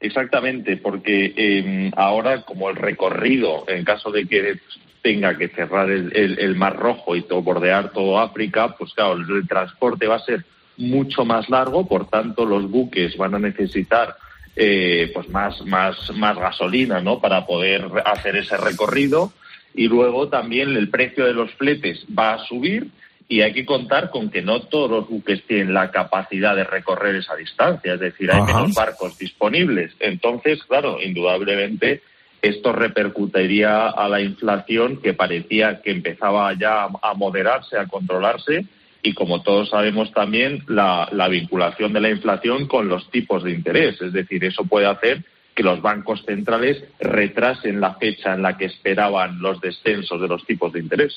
[0.00, 4.58] Exactamente, porque eh, ahora como el recorrido, en caso de que
[5.00, 10.06] tenga que cerrar el, Mar Rojo y todo, bordear todo África, pues claro, el, transporte
[10.06, 10.44] va a ser
[10.76, 14.16] mucho más largo, por tanto los buques van a necesitar
[14.56, 17.20] eh, pues más, más, más gasolina ¿no?
[17.20, 19.32] para poder hacer ese recorrido
[19.74, 22.90] y luego también el precio de los fletes va a subir
[23.32, 27.14] y hay que contar con que no todos los buques tienen la capacidad de recorrer
[27.14, 29.90] esa distancia, es decir, hay menos barcos disponibles.
[30.00, 32.02] Entonces, claro, indudablemente
[32.42, 38.66] esto repercutiría a la inflación que parecía que empezaba ya a moderarse, a controlarse
[39.02, 43.52] y como todos sabemos también la, la vinculación de la inflación con los tipos de
[43.52, 45.24] interés, es decir, eso puede hacer
[45.54, 50.44] que los bancos centrales retrasen la fecha en la que esperaban los descensos de los
[50.46, 51.12] tipos de interés.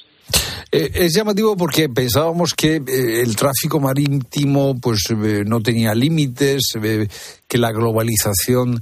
[0.72, 6.74] Eh, es llamativo porque pensábamos que eh, el tráfico marítimo pues eh, no tenía límites,
[7.48, 8.82] que la globalización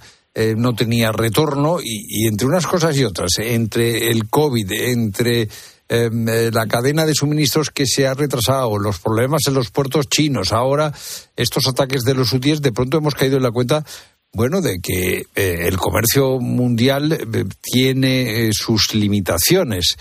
[0.57, 5.47] no tenía retorno y, entre unas cosas y otras, entre el COVID, entre
[5.87, 10.51] em, la cadena de suministros que se ha retrasado, los problemas en los puertos chinos,
[10.51, 10.91] ahora
[11.35, 13.85] estos ataques de los UTIs, de pronto hemos caído en la cuenta
[14.33, 19.95] bueno, de que eh, el comercio mundial eh, tiene eh, sus limitaciones.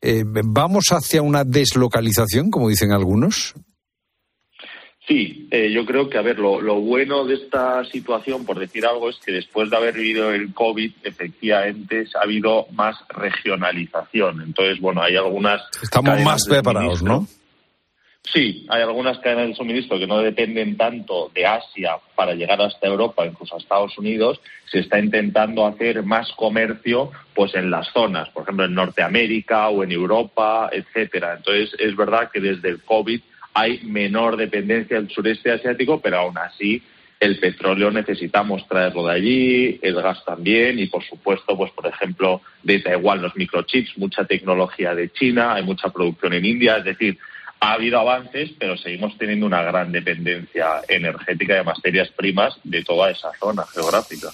[0.00, 3.54] ¿Vamos hacia una deslocalización, como dicen algunos?
[5.08, 9.10] Sí, yo creo que, a ver, lo, lo, bueno de esta situación, por decir algo,
[9.10, 14.42] es que después de haber vivido el COVID, efectivamente ha habido más regionalización.
[14.42, 15.62] Entonces, bueno, hay algunas.
[15.82, 17.26] Estamos más preparados, ¿no?
[18.32, 22.86] Sí, hay algunas cadenas de suministro que no dependen tanto de Asia para llegar hasta
[22.86, 24.40] Europa, incluso a Estados Unidos.
[24.70, 29.82] Se está intentando hacer más comercio, pues en las zonas, por ejemplo en Norteamérica o
[29.82, 31.36] en Europa, etcétera.
[31.38, 33.20] Entonces es verdad que desde el COVID
[33.54, 36.82] hay menor dependencia del sureste asiático, pero aún así
[37.20, 42.42] el petróleo necesitamos traerlo de allí, el gas también y por supuesto, pues por ejemplo
[42.62, 47.18] de Taiwán los microchips, mucha tecnología de China, hay mucha producción en India, es decir
[47.60, 53.10] ha habido avances, pero seguimos teniendo una gran dependencia energética de materias primas de toda
[53.10, 54.28] esa zona geográfica.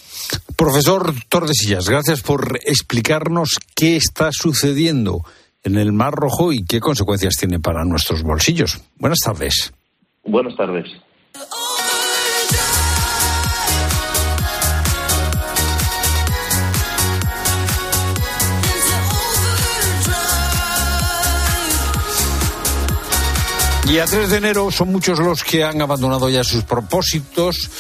[0.56, 5.22] Profesor Tordesillas, gracias por explicarnos qué está sucediendo
[5.62, 8.80] en el Mar Rojo y qué consecuencias tiene para nuestros bolsillos.
[8.96, 9.72] Buenas tardes.
[10.24, 10.86] Buenas tardes.
[23.86, 27.70] Y a 3 de enero son muchos los que han abandonado ya sus propósitos,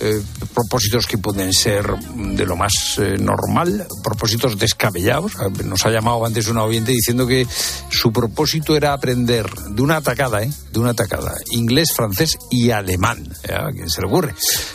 [0.00, 0.20] eh,
[0.54, 5.32] propósitos que pueden ser de lo más eh, normal, propósitos descabellados.
[5.64, 7.46] Nos ha llamado antes una oyente diciendo que
[7.90, 10.50] su propósito era aprender de una atacada, ¿eh?
[10.72, 13.26] De una atacada, inglés, francés y alemán.
[13.52, 14.34] ¿A quién se le ocurre?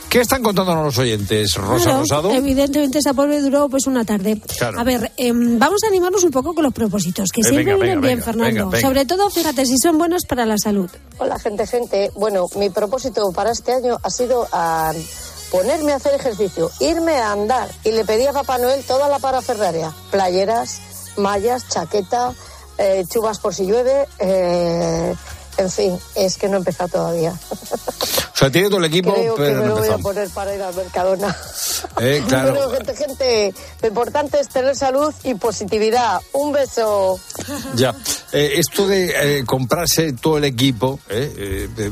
[0.10, 2.32] ¿Qué están contándonos los oyentes, Rosa Claro, Rosado?
[2.32, 4.42] Evidentemente esa pobre duró pues una tarde.
[4.58, 4.80] Claro.
[4.80, 7.76] A ver, em, vamos a animarnos un poco con los propósitos, que Eh, siempre venga,
[7.84, 8.56] vienen venga, bien, venga, Fernando.
[8.66, 8.88] venga, venga.
[8.88, 10.90] Sobre todo, fíjate, si son buenos para la salud.
[11.20, 12.12] Hola, gente, gente.
[12.16, 14.94] Bueno, mi propósito para este año ha sido ah,
[15.52, 19.20] ponerme a hacer ejercicio, irme a andar y le pedí a Papá Noel toda la
[19.20, 20.82] parafernaria, playeras,
[21.18, 22.34] mallas, chaqueta,
[22.78, 25.16] eh, chubas por si llueve, eh,
[25.60, 27.34] en fin, es que no he empezado todavía.
[27.34, 30.30] O sea, tiene todo el equipo, Creo que pero me no lo voy a poner
[30.30, 31.36] para ir al Mercadona.
[32.00, 32.52] Eh, claro.
[32.54, 36.22] Bueno, gente, gente, lo importante es tener salud y positividad.
[36.34, 37.20] Un beso.
[37.76, 37.94] Ya,
[38.32, 41.00] Eh, esto de eh, comprarse todo el equipo,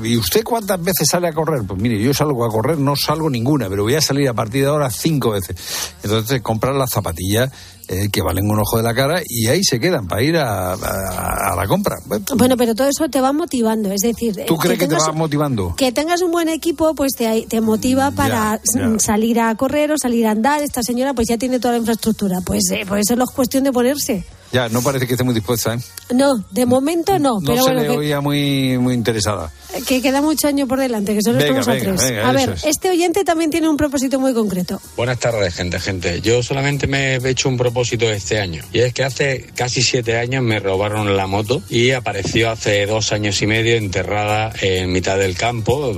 [0.04, 1.64] ¿y usted cuántas veces sale a correr?
[1.68, 4.62] Pues mire, yo salgo a correr, no salgo ninguna, pero voy a salir a partir
[4.64, 5.58] de ahora cinco veces.
[6.04, 7.52] Entonces, comprar las zapatillas
[7.88, 10.74] eh, que valen un ojo de la cara y ahí se quedan para ir a,
[10.74, 11.96] a- a la compra.
[12.36, 15.08] Bueno, pero todo eso te va motivando, es decir, ¿Tú eh, crees que te tengas-
[15.08, 15.74] va motivando?
[15.78, 18.62] que tengas un buen equipo, pues te, te motiva para ya.
[18.64, 20.62] s- salir a correr o salir a andar.
[20.62, 22.42] Esta señora pues ya tiene toda la infraestructura.
[22.42, 24.26] Pues, eh, pues eso es cuestión de ponerse.
[24.52, 25.80] Ya, no parece que esté muy dispuesta, ¿eh?
[26.14, 29.52] No, de momento no, No pero se bueno, le que- oía muy, muy interesada.
[29.88, 32.10] que, queda mucho año por delante, que solo Venga, estamos a venga, tres.
[32.12, 32.66] venga, a ver, es.
[32.66, 34.80] este oyente también tiene un propósito muy concreto.
[34.96, 36.22] Buenas tardes, gente, gente.
[36.22, 38.64] Yo solamente me he hecho un propósito este año.
[38.72, 43.12] Y es que hace casi siete años me robaron la moto y apareció hace dos
[43.12, 45.94] años y medio enterrada en mitad del campo,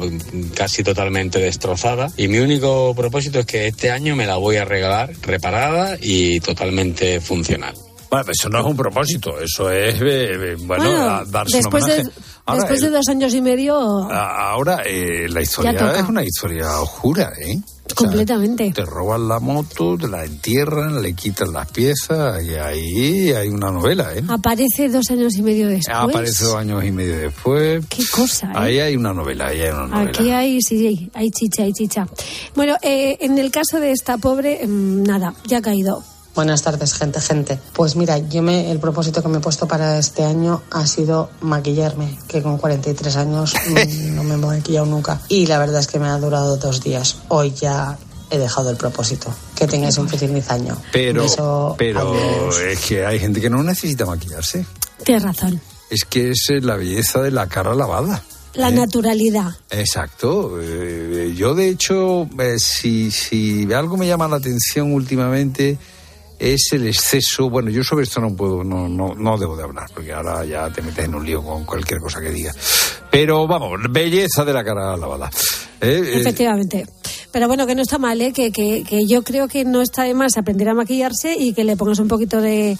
[0.55, 2.11] casi totalmente destrozada.
[2.17, 6.39] Y mi único propósito es que este año me la voy a regalar reparada y
[6.39, 7.75] totalmente funcional.
[8.09, 10.01] Bueno, eso no es un propósito, eso es, eh,
[10.51, 12.11] eh, bueno, a- darse un después, de, homenaje.
[12.45, 16.81] Ahora, después el- de dos años y medio, ahora eh, la historia es una historia
[16.81, 17.59] oscura, ¿eh?
[17.59, 18.71] O sea, completamente.
[18.71, 23.71] te roban la moto, te la entierran, le quitan las piezas y ahí hay una
[23.71, 24.23] novela, ¿eh?
[24.27, 25.95] Aparece dos años y medio después.
[25.95, 27.83] Aparece dos años y medio después.
[27.89, 28.53] Qué cosa, ¿eh?
[28.55, 30.09] Ahí hay una novela, ahí hay una novela.
[30.09, 32.07] Aquí hay, sí, hay chicha, hay chicha.
[32.55, 36.03] Bueno, eh, en el caso de esta pobre, mm, nada, ya ha caído.
[36.35, 37.59] Buenas tardes, gente, gente.
[37.73, 41.29] Pues mira, yo me, el propósito que me he puesto para este año ha sido
[41.41, 43.53] maquillarme, que con 43 años
[44.13, 45.19] no me he maquillado nunca.
[45.27, 47.17] Y la verdad es que me ha durado dos días.
[47.27, 47.97] Hoy ya
[48.29, 49.33] he dejado el propósito.
[49.55, 50.77] Que tengáis un feliz año.
[50.93, 52.59] Pero, Beso, pero adiós.
[52.59, 54.65] es que hay gente que no necesita maquillarse.
[55.03, 55.59] Tienes razón.
[55.89, 58.23] Es que es eh, la belleza de la cara lavada.
[58.53, 59.55] La naturalidad.
[59.69, 60.59] Exacto.
[60.61, 65.77] Eh, yo, de hecho, eh, si, si algo me llama la atención últimamente
[66.39, 67.49] es el exceso.
[67.49, 70.69] Bueno, yo sobre esto no puedo, no, no, no debo de hablar, porque ahora ya
[70.71, 72.53] te metes en un lío con cualquier cosa que diga.
[73.11, 75.29] Pero vamos, belleza de la cara lavada.
[75.81, 76.85] Eh, Efectivamente.
[77.31, 78.33] Pero bueno, que no está mal, ¿eh?
[78.33, 81.63] que, que, que yo creo que no está de más aprender a maquillarse y que
[81.63, 82.77] le pongas un poquito de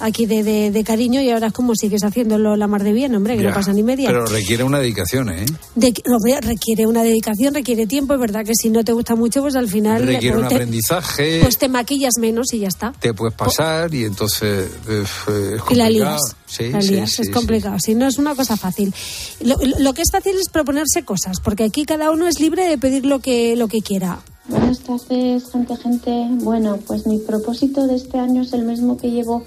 [0.00, 3.14] aquí de, de, de cariño y ahora es como sigues haciéndolo la mar de bien,
[3.14, 3.48] hombre, que ya.
[3.50, 4.08] no pasa ni media.
[4.08, 5.46] Pero requiere una dedicación, ¿eh?
[5.74, 9.40] De- hombre, requiere una dedicación, requiere tiempo, es verdad que si no te gusta mucho,
[9.42, 11.38] pues al final Requiere un pues te, aprendizaje.
[11.42, 12.92] pues te maquillas menos y ya está.
[12.98, 15.90] te puedes pasar y entonces eh, es Y la complicado.
[15.90, 16.36] lías.
[16.46, 17.32] Sí, la lías, sí, es sí.
[17.32, 17.78] complicado.
[17.78, 18.92] Si no es una cosa fácil.
[19.40, 22.76] Lo, lo que es fácil es proponerse cosas, porque aquí cada uno es libre de
[22.78, 24.18] pedir lo que, lo que quiera.
[24.48, 26.10] Buenas tardes, gente, gente.
[26.42, 29.44] Bueno, pues mi propósito de este año es el mismo que llevo,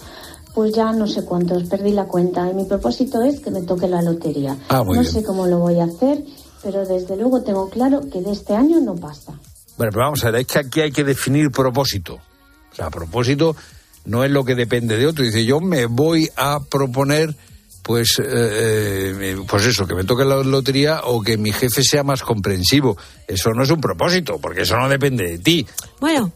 [0.54, 2.50] pues ya no sé cuántos, perdí la cuenta.
[2.50, 4.58] Y mi propósito es que me toque la lotería.
[4.70, 5.14] Ah, muy no bien.
[5.14, 6.24] sé cómo lo voy a hacer,
[6.62, 9.34] pero desde luego tengo claro que de este año no pasa.
[9.78, 12.16] Bueno, pero vamos a ver, es que aquí hay que definir propósito.
[12.72, 13.56] O sea, propósito
[14.06, 15.24] no es lo que depende de otro.
[15.24, 17.36] Dice, yo me voy a proponer,
[17.82, 22.04] pues, eh, eh, pues eso, que me toque la lotería o que mi jefe sea
[22.04, 22.98] más comprensivo.
[23.28, 25.66] Eso no es un propósito, porque eso no depende de ti.
[26.00, 26.32] Bueno,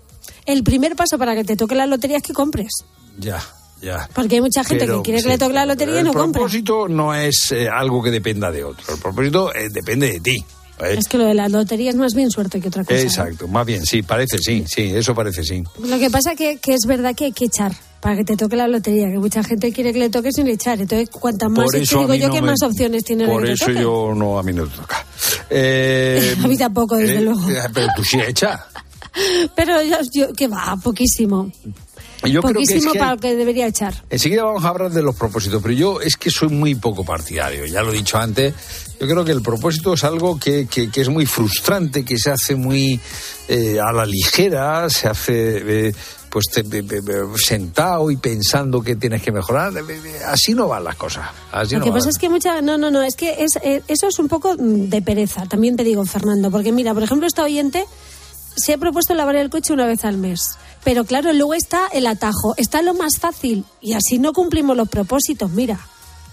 [0.45, 2.71] el primer paso para que te toque la lotería es que compres.
[3.19, 3.41] Ya,
[3.81, 4.07] ya.
[4.13, 6.03] Porque hay mucha gente Pero, que quiere sí, que le toque la lotería y el
[6.05, 6.39] no compra.
[6.41, 8.93] propósito no es eh, algo que dependa de otro.
[8.93, 10.35] El propósito eh, depende de ti.
[10.79, 10.95] ¿eh?
[10.97, 12.95] Es que lo de la lotería es más bien suerte que otra cosa.
[12.95, 13.03] ¿eh?
[13.03, 15.63] Exacto, más bien, sí, parece, sí, sí, eso parece, sí.
[15.83, 18.55] Lo que pasa que, que es verdad que hay que echar para que te toque
[18.55, 20.79] la lotería, que mucha gente quiere que le toque sin echar.
[20.79, 23.47] Entonces, cuantas más es que digo yo no que me- más opciones tiene Por que
[23.47, 23.81] te eso toque.
[23.81, 25.03] yo no, a mí no me toca.
[25.49, 27.49] Eh, A mí tampoco, desde eh, luego.
[27.49, 28.59] eh, Pero tú sí echas.
[29.55, 31.51] Pero yo, yo- que va, poquísimo.
[32.23, 33.93] Yo creo que es Poquísimo para lo que debería echar.
[34.09, 37.65] Enseguida vamos a hablar de los propósitos, pero yo es que soy muy poco partidario,
[37.65, 38.53] ya lo he dicho antes.
[38.99, 42.31] Yo creo que el propósito es algo que, que- que es muy frustrante, que se
[42.31, 42.99] hace muy
[43.47, 45.93] eh, a la ligera, se hace eh,
[46.29, 46.63] pues te-
[47.37, 49.71] sentado y pensando que tienes que mejorar.
[50.27, 51.29] Así no van las cosas.
[51.51, 51.99] Así Lo no que van.
[51.99, 52.61] pasa es que mucha.
[52.61, 55.77] No, no, no, es que es, eh, eso es un poco mm, de pereza, también
[55.77, 56.49] te digo, Fernando.
[56.51, 57.85] Porque mira, por ejemplo, esta oyente
[58.55, 60.57] se ha propuesto lavar el coche una vez al mes.
[60.87, 64.87] Pero claro, luego está el atajo, está lo más fácil y así no cumplimos los
[64.87, 65.77] propósitos, mira.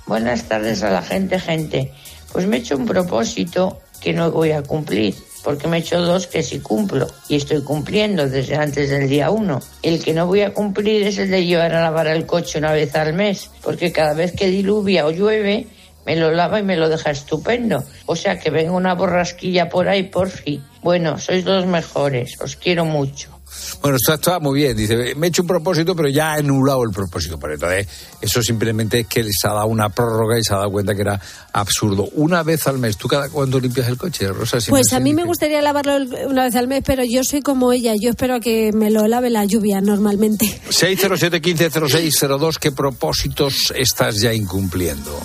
[0.07, 1.92] Buenas tardes a la gente, gente.
[2.32, 6.00] Pues me he hecho un propósito que no voy a cumplir, porque me he hecho
[6.00, 9.61] dos que sí cumplo y estoy cumpliendo desde antes del día uno.
[9.82, 12.70] El que no voy a cumplir es el de llevar a lavar el coche una
[12.70, 15.66] vez al mes, porque cada vez que diluvia o llueve
[16.07, 17.82] me lo lava y me lo deja estupendo.
[18.07, 20.62] O sea que venga una borrasquilla por ahí por fin.
[20.80, 23.34] Bueno, sois los mejores, os quiero mucho.
[23.80, 24.76] Bueno, esto está muy bien.
[24.76, 27.38] Dice, me he hecho un propósito, pero ya he anulado el propósito.
[27.38, 27.88] Pero entonces,
[28.20, 31.02] eso simplemente es que les ha dado una prórroga y se ha dado cuenta que
[31.02, 31.20] era
[31.52, 32.09] absurdo.
[32.14, 34.61] Una vez al mes, ¿tú cada cuándo limpias el coche, Rosa?
[34.61, 35.96] Si Pues no a mí me gustaría lavarlo
[36.28, 37.94] una vez al mes, pero yo soy como ella.
[38.00, 40.61] Yo espero a que me lo lave la lluvia normalmente.
[40.70, 45.20] 607 150602 ¿qué propósitos estás ya incumpliendo?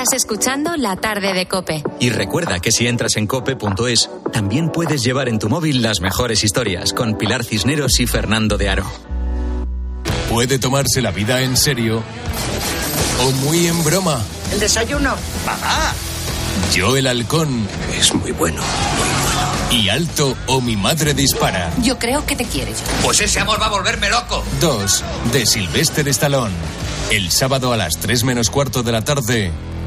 [0.00, 1.84] Estás escuchando La tarde de Cope.
[1.98, 6.42] Y recuerda que si entras en cope.es, también puedes llevar en tu móvil las mejores
[6.42, 8.90] historias con Pilar Cisneros y Fernando de Aro.
[10.30, 12.02] Puede tomarse la vida en serio
[13.22, 14.22] o muy en broma.
[14.50, 15.16] ¿El desayuno?
[15.44, 15.92] ¡Papá!
[16.72, 17.68] Yo el halcón.
[17.94, 18.62] Es muy bueno.
[19.70, 21.70] Y alto o mi madre dispara.
[21.82, 23.02] Yo creo que te quiere ya.
[23.04, 24.42] Pues ese amor va a volverme loco.
[24.62, 25.04] 2.
[25.34, 26.54] De Sylvester Stallone.
[27.10, 29.52] El sábado a las 3 menos cuarto de la tarde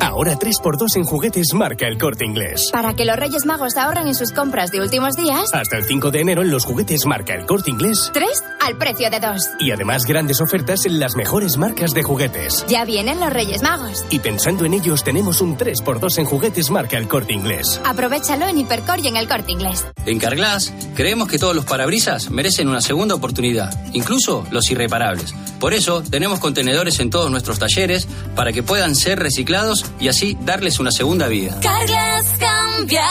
[0.00, 2.68] Ahora 3x2 en juguetes marca el corte inglés.
[2.72, 6.10] Para que los Reyes Magos ahorren en sus compras de últimos días, Hasta el 5
[6.10, 8.10] de enero en los juguetes marca el corte inglés.
[8.12, 8.28] 3
[8.60, 9.42] al precio de 2.
[9.60, 12.64] Y además grandes ofertas en las mejores marcas de juguetes.
[12.68, 14.04] Ya vienen los Reyes Magos.
[14.10, 17.80] Y pensando en ellos, tenemos un 3x2 en juguetes marca el corte inglés.
[17.84, 19.84] Aprovechalo en Hipercor y en el corte inglés.
[20.06, 25.34] En Carglass creemos que todos los parabrisas merecen una segunda oportunidad, incluso los irreparables.
[25.58, 30.36] Por eso tenemos contenedores en todos nuestros talleres para que puedan ser reciclados y así
[30.40, 31.58] darles una segunda vida.
[31.60, 33.04] Carglass cambia,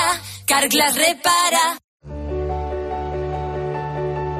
[0.45, 1.79] Carglass repara.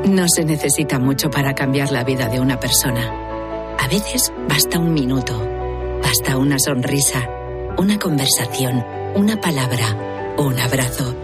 [0.05, 3.75] No se necesita mucho para cambiar la vida de una persona.
[3.77, 5.33] A veces basta un minuto,
[6.01, 7.27] basta una sonrisa,
[7.77, 8.85] una conversación,
[9.15, 11.15] una palabra, un abrazo.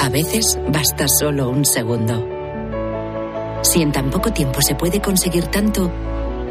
[0.00, 2.26] A veces basta solo un segundo.
[3.62, 5.90] Si en tan poco tiempo se puede conseguir tanto,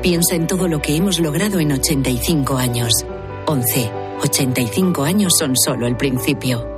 [0.02, 3.06] piensa en todo lo que hemos logrado en 85 años.
[3.46, 3.92] 11.
[4.22, 6.74] 85 años son solo el principio.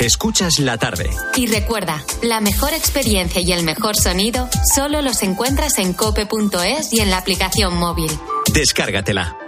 [0.00, 1.10] Escuchas la tarde.
[1.36, 7.00] Y recuerda, la mejor experiencia y el mejor sonido solo los encuentras en cope.es y
[7.00, 8.10] en la aplicación móvil.
[8.52, 9.47] Descárgatela.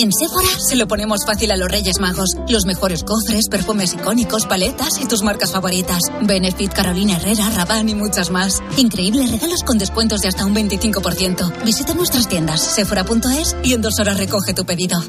[0.00, 2.36] En Sephora se lo ponemos fácil a los Reyes Magos.
[2.48, 5.98] Los mejores cofres, perfumes icónicos, paletas y tus marcas favoritas.
[6.22, 8.62] Benefit, Carolina Herrera, Rabanne y muchas más.
[8.76, 11.64] Increíbles regalos con descuentos de hasta un 25%.
[11.64, 15.02] Visita nuestras tiendas sephora.es y en dos horas recoge tu pedido.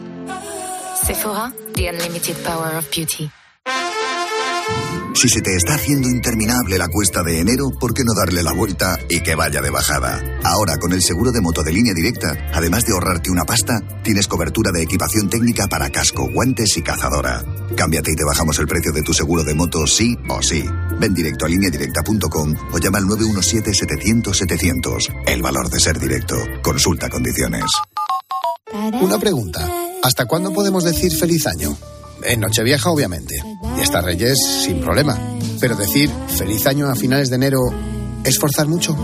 [1.06, 3.30] Sephora, the unlimited power of beauty.
[5.20, 8.54] Si se te está haciendo interminable la cuesta de enero, ¿por qué no darle la
[8.54, 10.24] vuelta y que vaya de bajada?
[10.46, 14.30] Ahora, con el seguro de moto de línea directa, además de ahorrarte una pasta, tienes
[14.30, 17.44] cobertura de equipación técnica para casco, guantes y cazadora.
[17.76, 20.64] Cámbiate y te bajamos el precio de tu seguro de moto sí o sí.
[21.02, 25.24] Ven directo a lineadirecta.com o llama al 917-700-700.
[25.28, 26.38] El valor de ser directo.
[26.64, 27.66] Consulta condiciones.
[29.02, 29.70] Una pregunta.
[30.02, 31.78] ¿Hasta cuándo podemos decir feliz año?
[32.24, 33.36] En Nochevieja, obviamente.
[33.78, 35.18] Y hasta Reyes, sin problema.
[35.60, 37.74] Pero decir feliz año a finales de enero
[38.24, 38.96] es forzar mucho.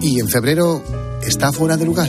[0.00, 0.82] ¿Y en febrero
[1.26, 2.08] está fuera de lugar?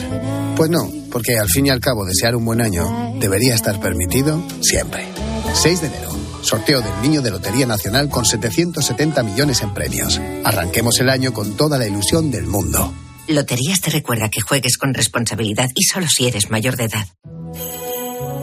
[0.56, 4.42] Pues no, porque al fin y al cabo desear un buen año debería estar permitido
[4.60, 5.06] siempre.
[5.54, 6.10] 6 de enero,
[6.42, 10.20] Sorteo del Niño de Lotería Nacional con 770 millones en premios.
[10.44, 12.92] Arranquemos el año con toda la ilusión del mundo.
[13.28, 17.06] Loterías te recuerda que juegues con responsabilidad y solo si eres mayor de edad.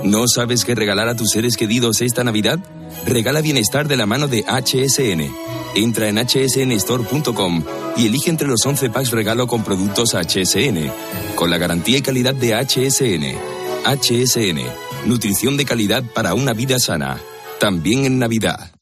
[0.04, 2.60] ¿No sabes qué regalar a tus seres queridos esta Navidad?
[3.06, 5.34] Regala bienestar de la mano de HSN.
[5.76, 7.64] Entra en hsnstore.com
[7.96, 10.92] y elige entre los 11 packs regalo con productos HSN,
[11.36, 13.38] con la garantía y calidad de HSN.
[13.86, 14.62] HSN,
[15.06, 17.18] nutrición de calidad para una vida sana,
[17.60, 18.73] también en Navidad.